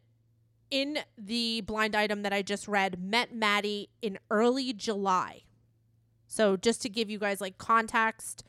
[0.71, 5.45] in the blind item that I just read met Matty in early July.
[6.27, 8.43] So just to give you guys like context,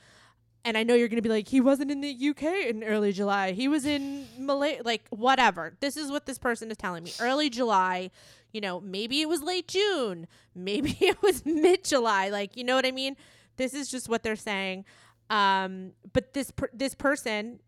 [0.63, 3.11] and I know you're going to be like, he wasn't in the UK in early
[3.11, 3.51] July.
[3.51, 5.77] He was in Malay, like whatever.
[5.79, 7.11] This is what this person is telling me.
[7.21, 8.09] Early July,
[8.55, 12.29] you know, maybe it was late June, maybe it was mid July.
[12.29, 13.17] Like, you know what I mean?
[13.57, 14.85] This is just what they're saying.
[15.29, 17.59] Um, but this per- this person,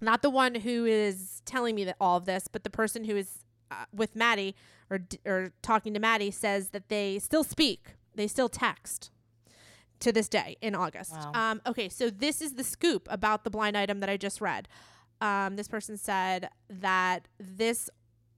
[0.00, 3.16] not the one who is telling me that all of this, but the person who
[3.16, 4.56] is uh, with Matty
[4.90, 9.12] or d- or talking to Matty says that they still speak, they still text
[10.00, 11.12] to this day in August.
[11.12, 11.32] Wow.
[11.34, 14.66] Um, okay, so this is the scoop about the blind item that I just read.
[15.20, 17.88] Um, this person said that this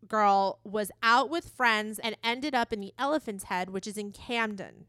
[0.09, 4.13] girl was out with friends and ended up in the Elephant's Head, which is in
[4.13, 4.87] Camden.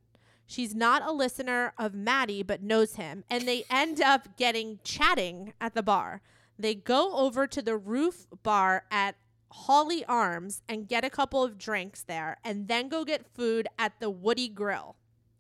[0.47, 5.53] She's not a listener of Matty, but knows him, and they end up getting chatting
[5.59, 6.21] at the bar.
[6.57, 9.15] They go over to the roof bar at
[9.51, 13.99] Hawley Arms and get a couple of drinks there, and then go get food at
[13.99, 14.95] the Woody Grill.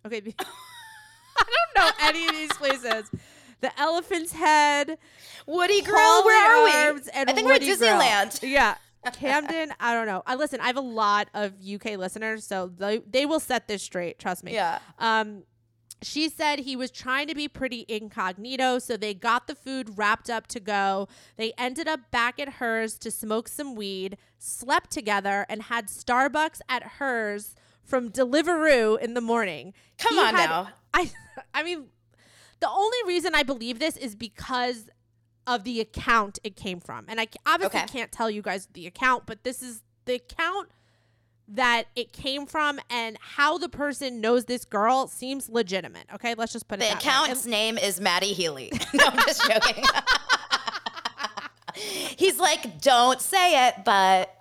[0.05, 3.09] Okay, I don't know any of these places.
[3.61, 4.97] The Elephant's Head,
[5.45, 7.01] Woody Grill, where are we?
[7.13, 7.99] And I think Woody we're at Grill.
[7.99, 8.39] Disneyland.
[8.49, 8.75] Yeah.
[9.13, 10.23] Camden, I don't know.
[10.25, 13.81] I listen, I have a lot of UK listeners, so they, they will set this
[13.83, 14.53] straight, trust me.
[14.53, 14.79] Yeah.
[14.99, 15.43] Um
[16.01, 20.29] she said he was trying to be pretty incognito, so they got the food wrapped
[20.29, 21.07] up to go.
[21.37, 26.59] They ended up back at hers to smoke some weed, slept together, and had Starbucks
[26.67, 29.73] at hers from Deliveroo in the morning.
[29.97, 30.69] Come He on had- now.
[30.93, 31.11] I
[31.53, 31.85] I mean,
[32.59, 34.87] the only reason I believe this is because
[35.47, 37.05] of the account it came from.
[37.07, 37.87] And I obviously Okay.
[37.87, 40.69] can't tell you guys the account, but this is the account
[41.47, 46.07] that it came from and how the person knows this girl seems legitimate.
[46.15, 47.09] Okay, let's just put it The that way.
[47.09, 48.71] account's name is Matty Healy.
[48.95, 49.83] no, I'm just joking.
[52.17, 54.35] He's like, don't say it, but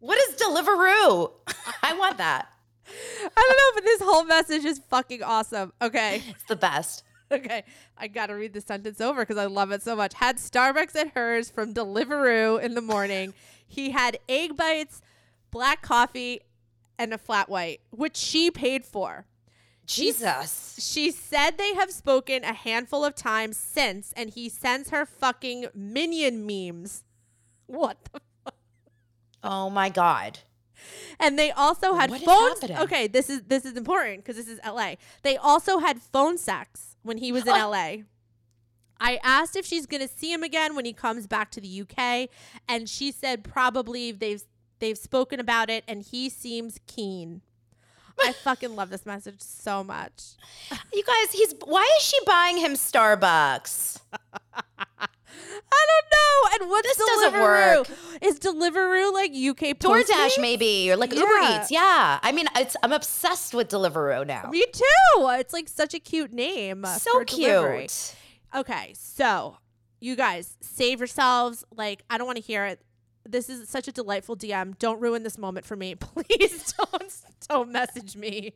[0.00, 1.32] what is Deliveroo?
[1.82, 2.48] I want that.
[2.86, 5.72] I don't know, but this whole message is fucking awesome.
[5.80, 6.22] Okay.
[6.28, 7.02] It's the best.
[7.34, 7.64] Okay,
[7.98, 10.14] I gotta read the sentence over because I love it so much.
[10.14, 13.34] Had Starbucks at hers from Deliveroo in the morning.
[13.66, 15.02] he had egg bites,
[15.50, 16.40] black coffee,
[16.98, 19.26] and a flat white, which she paid for.
[19.86, 20.78] Jesus.
[20.80, 25.66] She said they have spoken a handful of times since, and he sends her fucking
[25.74, 27.04] minion memes.
[27.66, 28.20] What the
[29.42, 30.38] Oh my God.
[31.20, 32.64] and they also had What phones.
[32.64, 34.94] Okay, this is this is important because this is LA.
[35.22, 37.70] They also had phone sex when he was in oh.
[37.70, 37.96] LA.
[39.00, 42.28] I asked if she's gonna see him again when he comes back to the UK,
[42.68, 44.42] and she said probably they've
[44.78, 47.42] they've spoken about it, and he seems keen.
[48.20, 50.34] I fucking love this message so much.
[50.92, 54.00] You guys, he's why is she buying him Starbucks?
[55.72, 56.60] I don't know.
[56.62, 57.78] And what's This doesn't Deliveroo?
[57.78, 57.88] work.
[58.22, 60.40] Is Deliveroo like UK DoorDash Postmates?
[60.40, 61.60] maybe or like Uber Yeah.
[61.60, 61.70] Eats.
[61.70, 62.18] Yeah.
[62.22, 64.48] I mean, it's, I'm obsessed with Deliveroo now.
[64.50, 64.82] Me too.
[65.18, 66.84] It's like such a cute name.
[66.98, 67.78] So for delivery.
[67.80, 68.14] cute.
[68.54, 69.56] Okay, so
[70.00, 71.64] you guys save yourselves.
[71.74, 72.80] Like, I don't want to hear it.
[73.26, 74.78] This is such a delightful DM.
[74.78, 75.94] Don't ruin this moment for me.
[75.98, 77.12] Please don't
[77.48, 78.54] don't message me.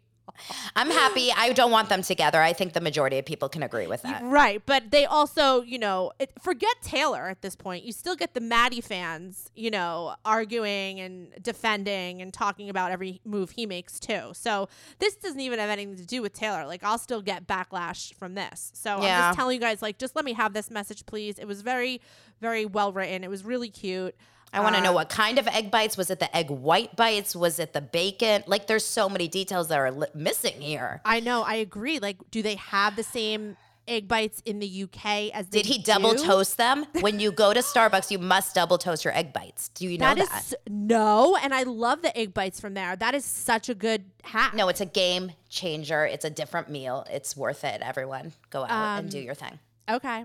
[0.77, 1.33] I'm happy.
[1.37, 2.41] I don't want them together.
[2.41, 4.23] I think the majority of people can agree with that.
[4.23, 7.85] Right, but they also, you know, it, forget Taylor at this point.
[7.85, 13.21] You still get the Matty fans, you know, arguing and defending and talking about every
[13.25, 14.31] move he makes too.
[14.33, 14.69] So
[14.99, 16.67] this doesn't even have anything to do with Taylor.
[16.67, 18.71] Like I'll still get backlash from this.
[18.75, 21.39] So I'm just telling you guys, like, just let me have this message, please.
[21.39, 22.01] It was very,
[22.41, 23.25] very well written.
[23.25, 24.15] It was really cute.
[24.53, 25.97] I want to know Uh, what kind of egg bites.
[25.97, 27.37] Was it the egg white bites?
[27.37, 28.45] Was it the bacon?
[28.47, 31.01] Like, there's so many details that are li- missing here.
[31.05, 31.43] I know.
[31.43, 31.99] I agree.
[31.99, 36.13] Like, do they have the same egg bites in the UK as Did he double
[36.13, 36.23] do?
[36.25, 36.85] toast them?
[37.01, 39.69] when you go to Starbucks, you must double toast your egg bites.
[39.71, 40.45] Do you know That that?
[40.45, 42.97] is no, and I love the egg bites from there.
[42.97, 44.53] That is such a good hack.
[44.55, 46.05] no, it's a game changer.
[46.05, 47.07] It's a different meal.
[47.11, 47.81] It's worth it.
[47.81, 49.59] Everyone, go out and Um, do your thing.
[49.91, 50.25] Okay.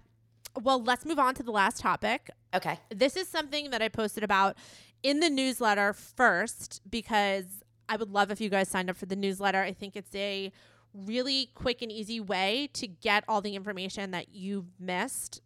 [0.61, 2.29] Well, let's move on to the last topic.
[2.53, 2.79] Okay.
[2.93, 4.55] This is something that I posted about
[5.01, 7.45] in the newsletter first because
[7.89, 9.61] I would love if you guys signed up for the newsletter.
[9.61, 10.51] I think it's a
[10.93, 15.41] really quick and easy way to get all the information that you've missed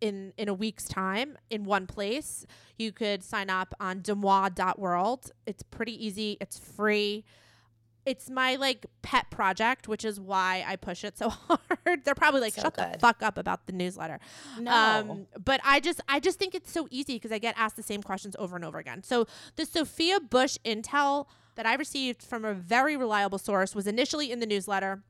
[0.00, 2.46] in in a week's time in one place.
[2.76, 5.30] You could sign up on deuxmoi.world.
[5.46, 7.24] It's pretty easy, it's free.
[8.10, 12.04] It's my like pet project, which is why I push it so hard.
[12.04, 14.18] They're probably like, So shut the fuck up about the newsletter.
[14.58, 14.72] No.
[14.72, 17.84] Um, but I just I just think it's so easy because I get asked the
[17.84, 19.04] same questions over and over again.
[19.04, 24.32] So the Sophia Bush intel that I received from a very reliable source was initially
[24.32, 25.04] in the newsletter.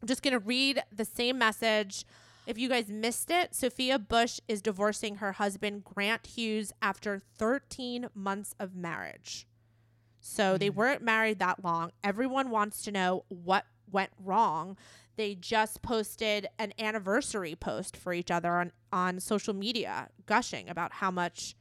[0.00, 2.04] I'm just gonna read the same message.
[2.44, 8.08] If you guys missed it, Sophia Bush is divorcing her husband Grant Hughes after 13
[8.16, 9.46] months of marriage.
[10.24, 11.90] So they weren't married that long.
[12.02, 14.78] Everyone wants to know what went wrong.
[15.16, 20.94] They just posted an anniversary post for each other on, on social media, gushing about
[20.94, 21.56] how much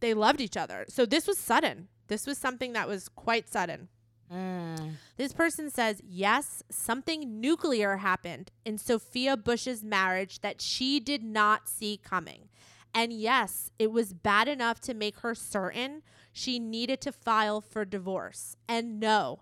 [0.00, 0.84] they loved each other.
[0.88, 1.88] So this was sudden.
[2.08, 3.88] This was something that was quite sudden.
[4.32, 4.94] Mm.
[5.16, 11.68] This person says, yes, something nuclear happened in Sophia Bush's marriage that she did not
[11.68, 12.48] see coming.
[12.92, 16.02] And yes, it was bad enough to make her certain
[16.32, 18.56] she needed to file for divorce.
[18.68, 19.40] And no,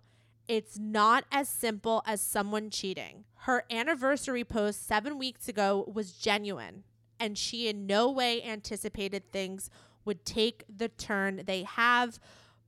[0.49, 3.25] it's not as simple as someone cheating.
[3.41, 6.85] Her anniversary post seven weeks ago was genuine,
[7.19, 9.71] and she in no way anticipated things
[10.05, 12.19] would take the turn they have,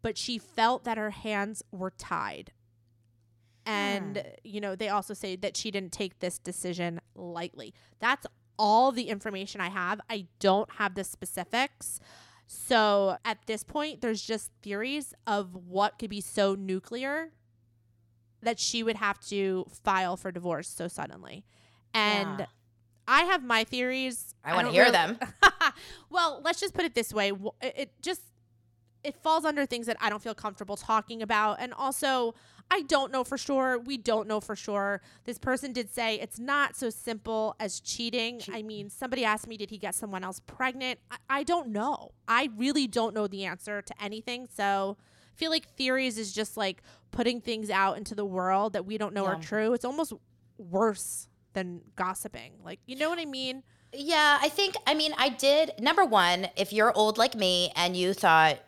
[0.02, 2.52] but she felt that her hands were tied.
[3.64, 7.74] And, you know, they also say that she didn't take this decision lightly.
[8.00, 8.26] That's
[8.58, 10.00] all the information I have.
[10.08, 12.00] I don't have the specifics.
[12.50, 17.30] So at this point, there's just theories of what could be so nuclear
[18.42, 21.44] that she would have to file for divorce so suddenly.
[21.92, 22.46] And Yeah.
[23.06, 24.34] I have my theories.
[24.42, 25.18] I wanna hear really- them.
[26.10, 27.32] well, let's just put it this way.
[27.60, 28.22] It just
[29.04, 32.34] it falls under things that I don't feel comfortable talking about and also
[32.70, 33.78] I don't know for sure.
[33.78, 35.00] We don't know for sure.
[35.24, 38.42] This person did say it's not so simple as cheating.
[38.52, 41.00] I mean, somebody asked me, did he get someone else pregnant?
[41.10, 42.12] I, I don't know.
[42.26, 44.48] I really don't know the answer to anything.
[44.54, 48.84] So I feel like theories is just like putting things out into the world that
[48.84, 49.72] we don't know are true.
[49.72, 50.12] It's almost
[50.58, 52.52] worse than gossiping.
[52.62, 53.62] Like, you know what I mean?
[53.94, 55.72] Yeah, I think, I mean, I did.
[55.80, 58.58] Number one, if you're old like me and you thought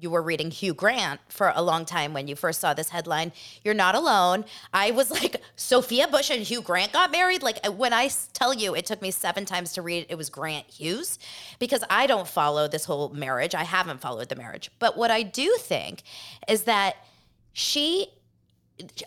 [0.00, 3.32] you were reading Hugh Grant for a long time when you first saw this headline,
[3.62, 4.44] you're not alone.
[4.72, 7.42] I was like, Sophia Bush and Hugh Grant got married.
[7.42, 10.30] Like, when I tell you it took me seven times to read it, it was
[10.30, 11.18] Grant Hughes
[11.58, 13.54] because I don't follow this whole marriage.
[13.54, 14.70] I haven't followed the marriage.
[14.78, 16.02] But what I do think
[16.48, 16.96] is that
[17.52, 18.08] she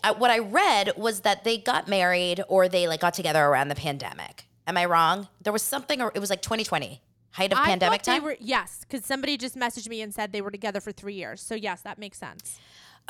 [0.04, 3.68] uh, what I read was that they got married or they like got together around
[3.68, 4.46] the pandemic.
[4.66, 5.28] Am I wrong?
[5.42, 7.02] There was something, or it was like 2020,
[7.34, 8.22] height of I pandemic time.
[8.22, 11.40] were yes, because somebody just messaged me and said they were together for three years.
[11.42, 12.58] So yes, that makes sense.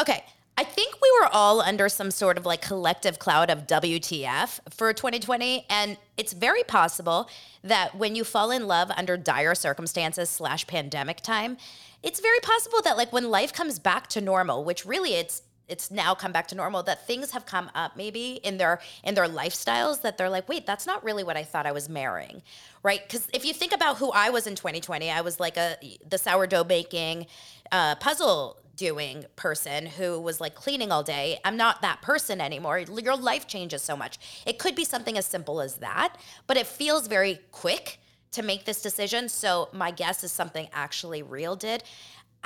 [0.00, 0.24] Okay.
[0.56, 4.92] I think we were all under some sort of like collective cloud of WTF for
[4.92, 5.66] 2020.
[5.68, 7.28] And it's very possible
[7.64, 11.56] that when you fall in love under dire circumstances slash pandemic time,
[12.04, 15.90] it's very possible that like when life comes back to normal, which really it's it's
[15.90, 19.26] now come back to normal that things have come up maybe in their in their
[19.26, 22.42] lifestyles that they're like wait that's not really what i thought i was marrying
[22.82, 25.76] right because if you think about who i was in 2020 i was like a
[26.08, 27.26] the sourdough baking
[27.72, 31.38] uh, puzzle doing person who was like cleaning all day.
[31.44, 32.78] I'm not that person anymore.
[32.78, 34.18] Your life changes so much.
[34.46, 36.16] It could be something as simple as that,
[36.46, 38.00] but it feels very quick
[38.32, 39.28] to make this decision.
[39.28, 41.84] So my guess is something actually real did.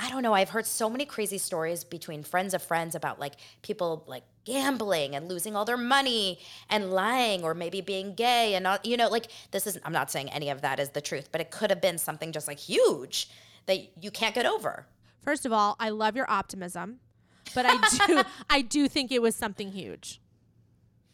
[0.01, 0.33] I don't know.
[0.33, 5.13] I've heard so many crazy stories between friends of friends about like people like gambling
[5.13, 6.39] and losing all their money
[6.69, 10.09] and lying or maybe being gay and not, you know, like this is, I'm not
[10.09, 12.59] saying any of that is the truth, but it could have been something just like
[12.59, 13.29] huge
[13.65, 14.85] that you can't get over.
[15.21, 17.01] First of all, I love your optimism,
[17.53, 17.77] but I
[18.07, 20.21] do I do think it was something huge.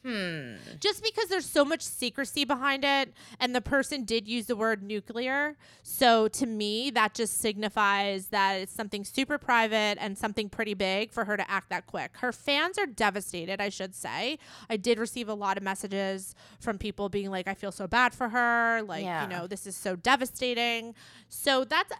[0.05, 0.57] Hmm.
[0.79, 4.83] Just because there's so much secrecy behind it, and the person did use the word
[4.83, 5.57] nuclear.
[5.81, 11.11] So to me, that just signifies that it's something super private and something pretty big
[11.11, 12.17] for her to act that quick.
[12.17, 14.37] Her fans are devastated, I should say.
[14.69, 18.13] I did receive a lot of messages from people being like, I feel so bad
[18.13, 18.83] for her.
[18.83, 19.23] Like, Yeah.
[19.23, 20.93] you know, this is so devastating.
[21.29, 21.91] So that's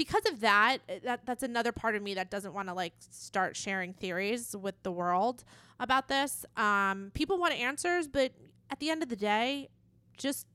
[0.00, 3.54] because of that, that that's another part of me that doesn't want to like start
[3.54, 5.44] sharing theories with the world
[5.78, 6.46] about this.
[6.56, 8.32] Um, people want answers, but
[8.70, 9.68] at the end of the day,
[10.16, 10.46] just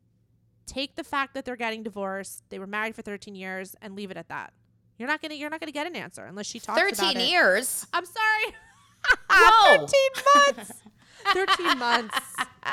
[0.66, 2.42] take the fact that they're getting divorced.
[2.50, 4.52] They were married for 13 years and leave it at that.
[4.98, 7.30] You're not gonna you're not gonna get an answer unless she talks about 13 it.
[7.30, 7.86] years.
[7.94, 8.56] I'm sorry.
[9.30, 9.86] Whoa.
[9.86, 10.72] 13 months.
[11.34, 12.18] 13 months.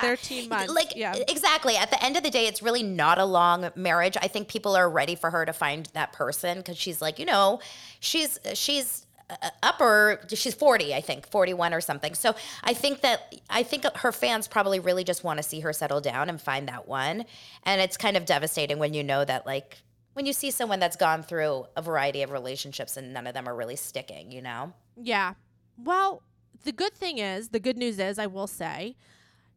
[0.01, 0.73] 13 months.
[0.73, 1.15] Like yeah.
[1.29, 1.77] exactly.
[1.77, 4.17] At the end of the day, it's really not a long marriage.
[4.21, 7.27] I think people are ready for her to find that person because she's like, you
[7.27, 7.61] know,
[8.01, 10.21] she's she's uh, upper.
[10.29, 12.15] She's forty, I think, forty-one or something.
[12.15, 15.73] So I think that I think her fans probably really just want to see her
[15.73, 17.25] settle down and find that one.
[17.65, 19.79] And it's kind of devastating when you know that like.
[20.15, 23.49] When you see someone that's gone through a variety of relationships and none of them
[23.49, 24.75] are really sticking, you know?
[24.95, 25.33] Yeah.
[25.79, 26.23] Well,
[26.65, 28.97] the good thing is, the good news is, I will say,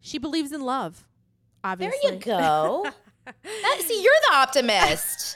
[0.06, 1.06] she believes in love.
[1.64, 2.00] Obviously.
[2.04, 2.86] There you go.
[3.26, 5.36] That- see, you're the optimist.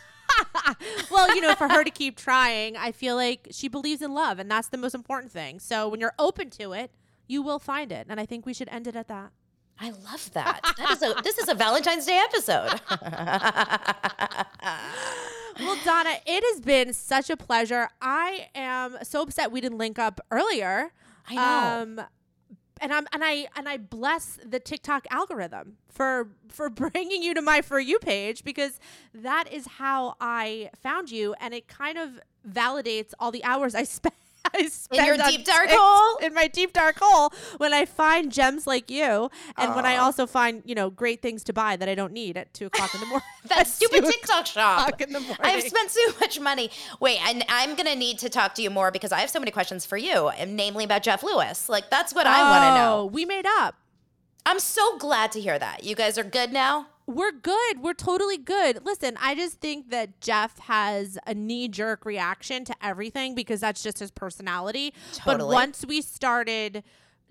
[1.12, 4.38] well, you know, for her to keep trying, I feel like she believes in love,
[4.38, 5.60] and that's the most important thing.
[5.60, 6.92] So when you're open to it,
[7.28, 9.32] you will find it, and I think we should end it at that.
[9.80, 10.60] I love that.
[10.78, 12.80] That is a this is a Valentine's Day episode.
[15.60, 17.90] Well, Dana, it has been such a pleasure.
[18.02, 20.92] I am so upset we didn't link up earlier.
[21.28, 21.82] I know.
[22.00, 22.08] Um,
[22.82, 27.42] and I'm and I and I bless the TikTok algorithm for for bringing you to
[27.42, 28.80] my for you page because
[29.14, 33.84] that is how I found you, and it kind of validates all the hours I
[33.98, 34.16] spent.
[34.54, 36.18] I spend your deep dark hole?
[36.26, 40.26] in my deep dark hole when I find gems like you, and when I also
[40.26, 43.00] find you know great things to buy that I don't need at two o'clock in
[43.02, 43.26] the morning.
[43.46, 45.02] that stupid 2 TikTok shop.
[45.02, 45.38] in the morning.
[45.42, 46.72] I've spent so much money.
[47.00, 49.52] Wait, and I'm gonna need to talk to you more because I have so many
[49.52, 51.70] questions for you, and namely about Jeff Lewis.
[51.70, 53.06] Like that's what I want to Oh, know.
[53.06, 53.76] We made up.
[54.46, 55.84] I'm so glad to hear that.
[55.84, 56.88] You guys are good now.
[57.10, 57.82] We're good.
[57.82, 58.86] We're totally good.
[58.86, 63.82] Listen, I just think that Jeff has a knee jerk reaction to everything because that's
[63.82, 64.94] just his personality.
[65.14, 65.38] Totally.
[65.40, 66.84] But once we started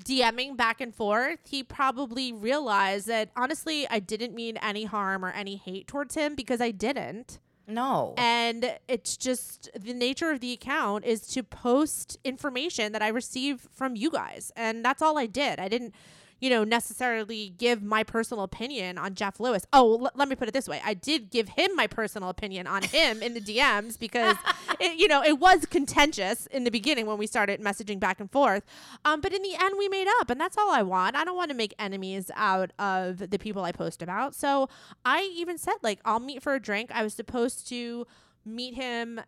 [0.05, 5.31] DMing back and forth, he probably realized that honestly, I didn't mean any harm or
[5.31, 7.39] any hate towards him because I didn't.
[7.69, 8.15] No.
[8.17, 13.69] And it's just the nature of the account is to post information that I receive
[13.71, 14.51] from you guys.
[14.57, 15.61] And that's all I did.
[15.61, 15.95] I didn't,
[16.41, 19.67] you know, necessarily give my personal opinion on Jeff Lewis.
[19.73, 20.81] Oh, l- let me put it this way.
[20.85, 24.37] I did give him my personal opinion on him in the DMs because,
[24.81, 28.31] it, you know, it was contentious in the beginning when we started messaging back and
[28.31, 28.65] forth.
[29.05, 30.31] Um, but in the end, we made up.
[30.31, 31.17] And that's all I want.
[31.17, 34.35] I don't want to make enemies out of the people I post about.
[34.35, 34.69] So
[35.05, 36.91] I even said, like, I'll meet for a drink.
[36.93, 38.07] I was supposed to
[38.45, 39.21] meet him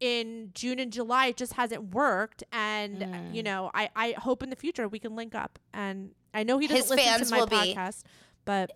[0.00, 1.26] in June and July.
[1.28, 2.44] It just hasn't worked.
[2.52, 3.34] And, Mm.
[3.34, 5.58] you know, I, I hope in the future we can link up.
[5.72, 8.02] And I know he doesn't His listen fans to my will be- podcast,
[8.44, 8.72] but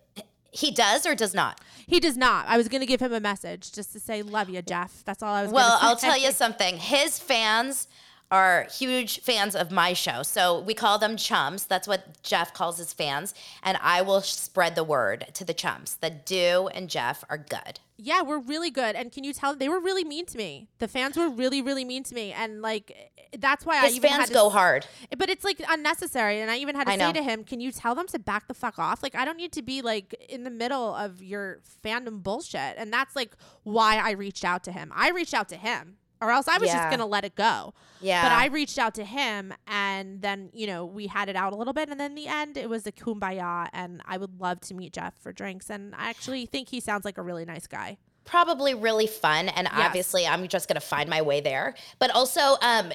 [0.51, 1.61] he does or does not.
[1.85, 2.47] he does not.
[2.47, 5.03] I was going to give him a message just to say, love you, Jeff.
[5.05, 6.07] That's all I was Well, gonna I'll say.
[6.07, 6.77] tell you something.
[6.77, 7.87] His fans
[8.31, 10.21] are huge fans of my show.
[10.23, 11.65] So we call them chums.
[11.65, 13.33] That's what Jeff calls his fans.
[13.63, 17.79] And I will spread the word to the chums that Deux and Jeff are good.
[17.97, 18.95] Yeah, we're really good.
[18.95, 20.69] And can you tell they were really mean to me?
[20.77, 22.31] The fans were really, really mean to me.
[22.31, 24.85] And like, that's why I even fans had to go hard.
[25.17, 26.39] But it's like unnecessary.
[26.39, 27.13] And I even had to I say know.
[27.13, 29.03] to him, can you tell them to back the fuck off?
[29.03, 32.75] Like, I don't need to be like in the middle of your fandom bullshit.
[32.77, 34.93] And that's like why I reached out to him.
[34.95, 35.97] I reached out to him.
[36.21, 37.73] Or else I was just gonna let it go.
[38.01, 38.23] Yeah.
[38.23, 41.55] But I reached out to him and then, you know, we had it out a
[41.55, 44.73] little bit and then the end it was a kumbaya and I would love to
[44.73, 47.97] meet Jeff for drinks and I actually think he sounds like a really nice guy.
[48.25, 52.91] probably really fun and obviously i'm just gonna find my way there but also um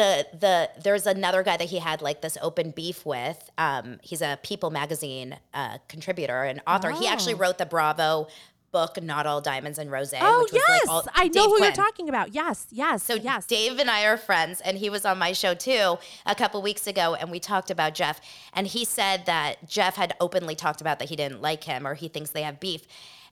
[0.00, 4.22] the the there's another guy that he had like this open beef with um he's
[4.22, 8.28] a people magazine uh contributor and author he actually wrote the bravo
[8.70, 10.18] book Not All Diamonds and Rosé.
[10.20, 12.34] Oh which was yes, like all, I know Dave who you're talking about.
[12.34, 13.46] Yes, yes, So yes.
[13.46, 16.86] Dave and I are friends, and he was on my show too a couple weeks
[16.86, 18.20] ago, and we talked about Jeff.
[18.52, 21.94] And he said that Jeff had openly talked about that he didn't like him or
[21.94, 22.86] he thinks they have beef.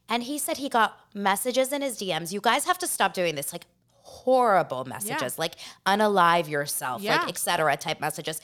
[0.08, 2.32] And he said he got messages in his DMs.
[2.32, 3.66] You guys have to stop doing this, like
[4.02, 5.54] horrible messages, like
[5.84, 7.16] unalive yourself, Yeah.
[7.20, 7.76] like etc.
[7.76, 8.40] type messages.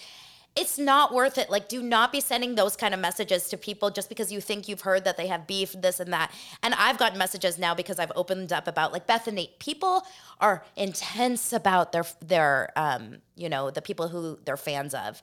[0.54, 1.48] It's not worth it.
[1.48, 4.68] Like, do not be sending those kind of messages to people just because you think
[4.68, 6.30] you've heard that they have beef, this and that.
[6.62, 9.58] And I've gotten messages now because I've opened up about like Bethenny.
[9.58, 10.02] People
[10.40, 15.22] are intense about their their um, you know, the people who they're fans of.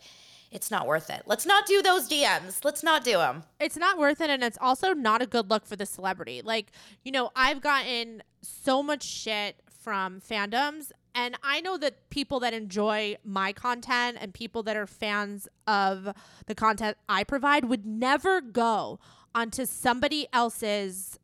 [0.51, 1.21] It's not worth it.
[1.27, 2.65] Let's not do those DMs.
[2.65, 3.43] Let's not do them.
[3.59, 6.71] it's not worth it and it's also not a good look for the celebrity like
[7.03, 12.53] you know i've gotten so much shit from fandoms and i know that people that
[12.53, 16.09] enjoy my content and people that are fans of
[16.47, 18.99] the content i provide would never go
[19.35, 21.19] onto somebody else's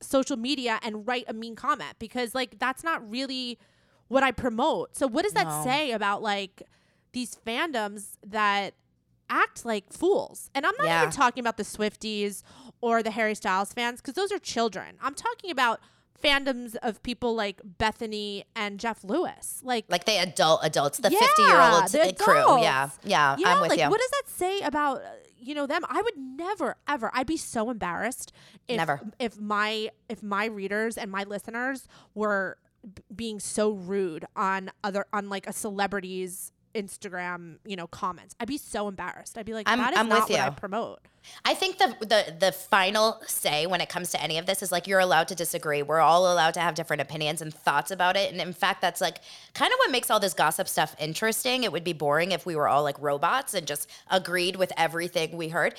[0.00, 3.58] social media and write a mean comment because like that's not really
[4.08, 4.96] what I promote.
[4.96, 5.62] So what does that No.
[5.62, 6.62] say about like
[7.12, 8.74] these fandoms that
[9.28, 10.50] act like fools?
[10.54, 11.02] And I'm not Yeah.
[11.02, 12.42] even talking about the Swifties
[12.80, 14.96] or the Harry Styles fans because those are children.
[15.00, 15.80] I'm talking about
[16.22, 19.60] fandoms of people like Bethenny and Jeff Lewis.
[19.64, 22.60] Like Like they adult adults, the Yeah, 50 year olds the crew.
[22.62, 22.90] Yeah.
[23.04, 23.36] Yeah.
[23.38, 23.88] yeah, I'm with like you.
[23.90, 25.82] what does that say about uh, you know them?
[25.88, 27.10] I would never ever.
[27.14, 28.32] I'd be so embarrassed
[28.68, 29.00] if Never.
[29.18, 35.06] if my if my readers and my listeners were b- being so rude on other
[35.12, 38.34] on like a celebrity's Instagram, you know, comments.
[38.40, 39.36] I'd be so embarrassed.
[39.38, 40.52] I'd be like, I'm- that is I'm with not what I you.
[40.52, 41.00] promote.
[41.44, 44.72] I think the, the the final say when it comes to any of this is
[44.72, 45.82] like you're allowed to disagree.
[45.82, 48.32] We're all allowed to have different opinions and thoughts about it.
[48.32, 49.18] And in fact, that's like
[49.52, 51.62] kind of what makes all this gossip stuff interesting.
[51.64, 55.36] It would be boring if we were all like robots and just agreed with everything
[55.36, 55.74] we heard.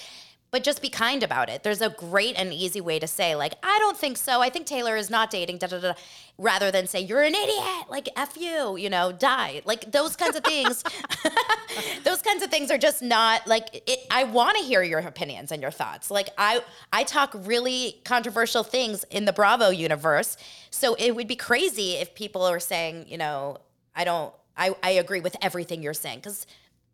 [0.52, 1.64] But just be kind about it.
[1.64, 4.42] There's a great and easy way to say, like, I don't think so.
[4.42, 5.94] I think Taylor is not dating, da da da,
[6.38, 9.62] rather than say, you're an idiot, like, F you, you know, die.
[9.64, 10.84] Like, those kinds of things.
[12.04, 15.52] those kinds of things are just not like it, i want to hear your opinions
[15.52, 16.62] and your thoughts like i
[16.92, 20.38] i talk really controversial things in the bravo universe
[20.70, 23.58] so it would be crazy if people are saying you know
[23.96, 26.46] i don't i, I agree with everything you're saying because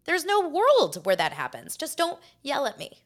[0.06, 3.00] there's no world where that happens just don't yell at me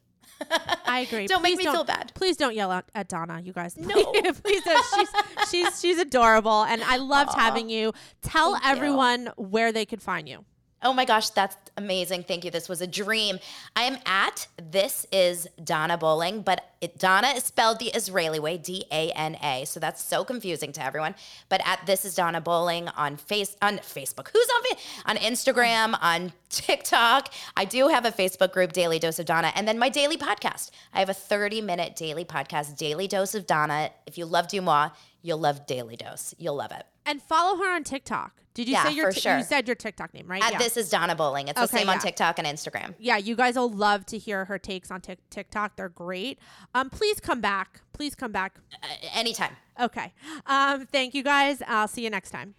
[0.85, 1.27] I agree.
[1.31, 2.11] Don't make Please me feel bad.
[2.15, 3.77] Please don't yell at, at Dana, you guys.
[3.77, 3.95] No.
[4.43, 4.85] please don't.
[4.95, 5.09] She's
[5.49, 7.93] she's she's adorable, and I loved having you.
[8.21, 8.71] Tell Thank you.
[8.71, 10.45] everyone where they could find you.
[10.83, 12.23] Oh my gosh, that's amazing.
[12.23, 12.49] Thank you.
[12.49, 13.37] This was a dream.
[13.75, 18.57] I am at This is Dana Bowling, but it, Dana is spelled the Israeli way,
[18.57, 19.65] D A N A.
[19.65, 21.13] So that's so confusing to everyone.
[21.49, 24.29] But at This is Dana Bowling on face on Facebook.
[24.33, 24.61] Who's on
[25.05, 27.31] on Instagram, on TikTok?
[27.55, 30.71] I do have a Facebook group, Daily Dose of Dana, and then my daily podcast.
[30.93, 33.91] I have a 30 minute daily podcast, Daily Dose of Dana.
[34.07, 34.91] If you love Deuxmoi,
[35.21, 36.33] you'll love Daily Dose.
[36.37, 36.85] You'll love it.
[37.05, 38.33] And follow her on TikTok.
[38.53, 39.37] Did you Yeah, say your for ti- sure.
[39.37, 40.43] you said your TikTok name, right?
[40.43, 40.57] At yeah.
[40.57, 41.47] This is Dana Bowling.
[41.47, 41.99] It's the Okay, same on.
[41.99, 42.93] TikTok and Instagram.
[42.99, 45.77] yeah, you guys will love to hear her takes on Tik TikTok.
[45.77, 46.37] They're great.
[46.75, 47.81] Um, please come back.
[47.93, 48.57] Please come back.
[48.83, 49.55] Uh, anytime.
[49.79, 50.11] Okay.
[50.47, 51.61] Um, thank you guys.
[51.65, 52.53] I'll see you next time.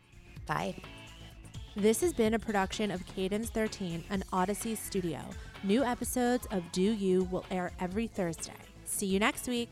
[0.46, 0.76] Bye.
[1.76, 5.20] This has been a production of Cadence 13, an Audacy studio.
[5.62, 8.52] New episodes of Deux U will air every Thursday.
[8.84, 9.68] See you next week.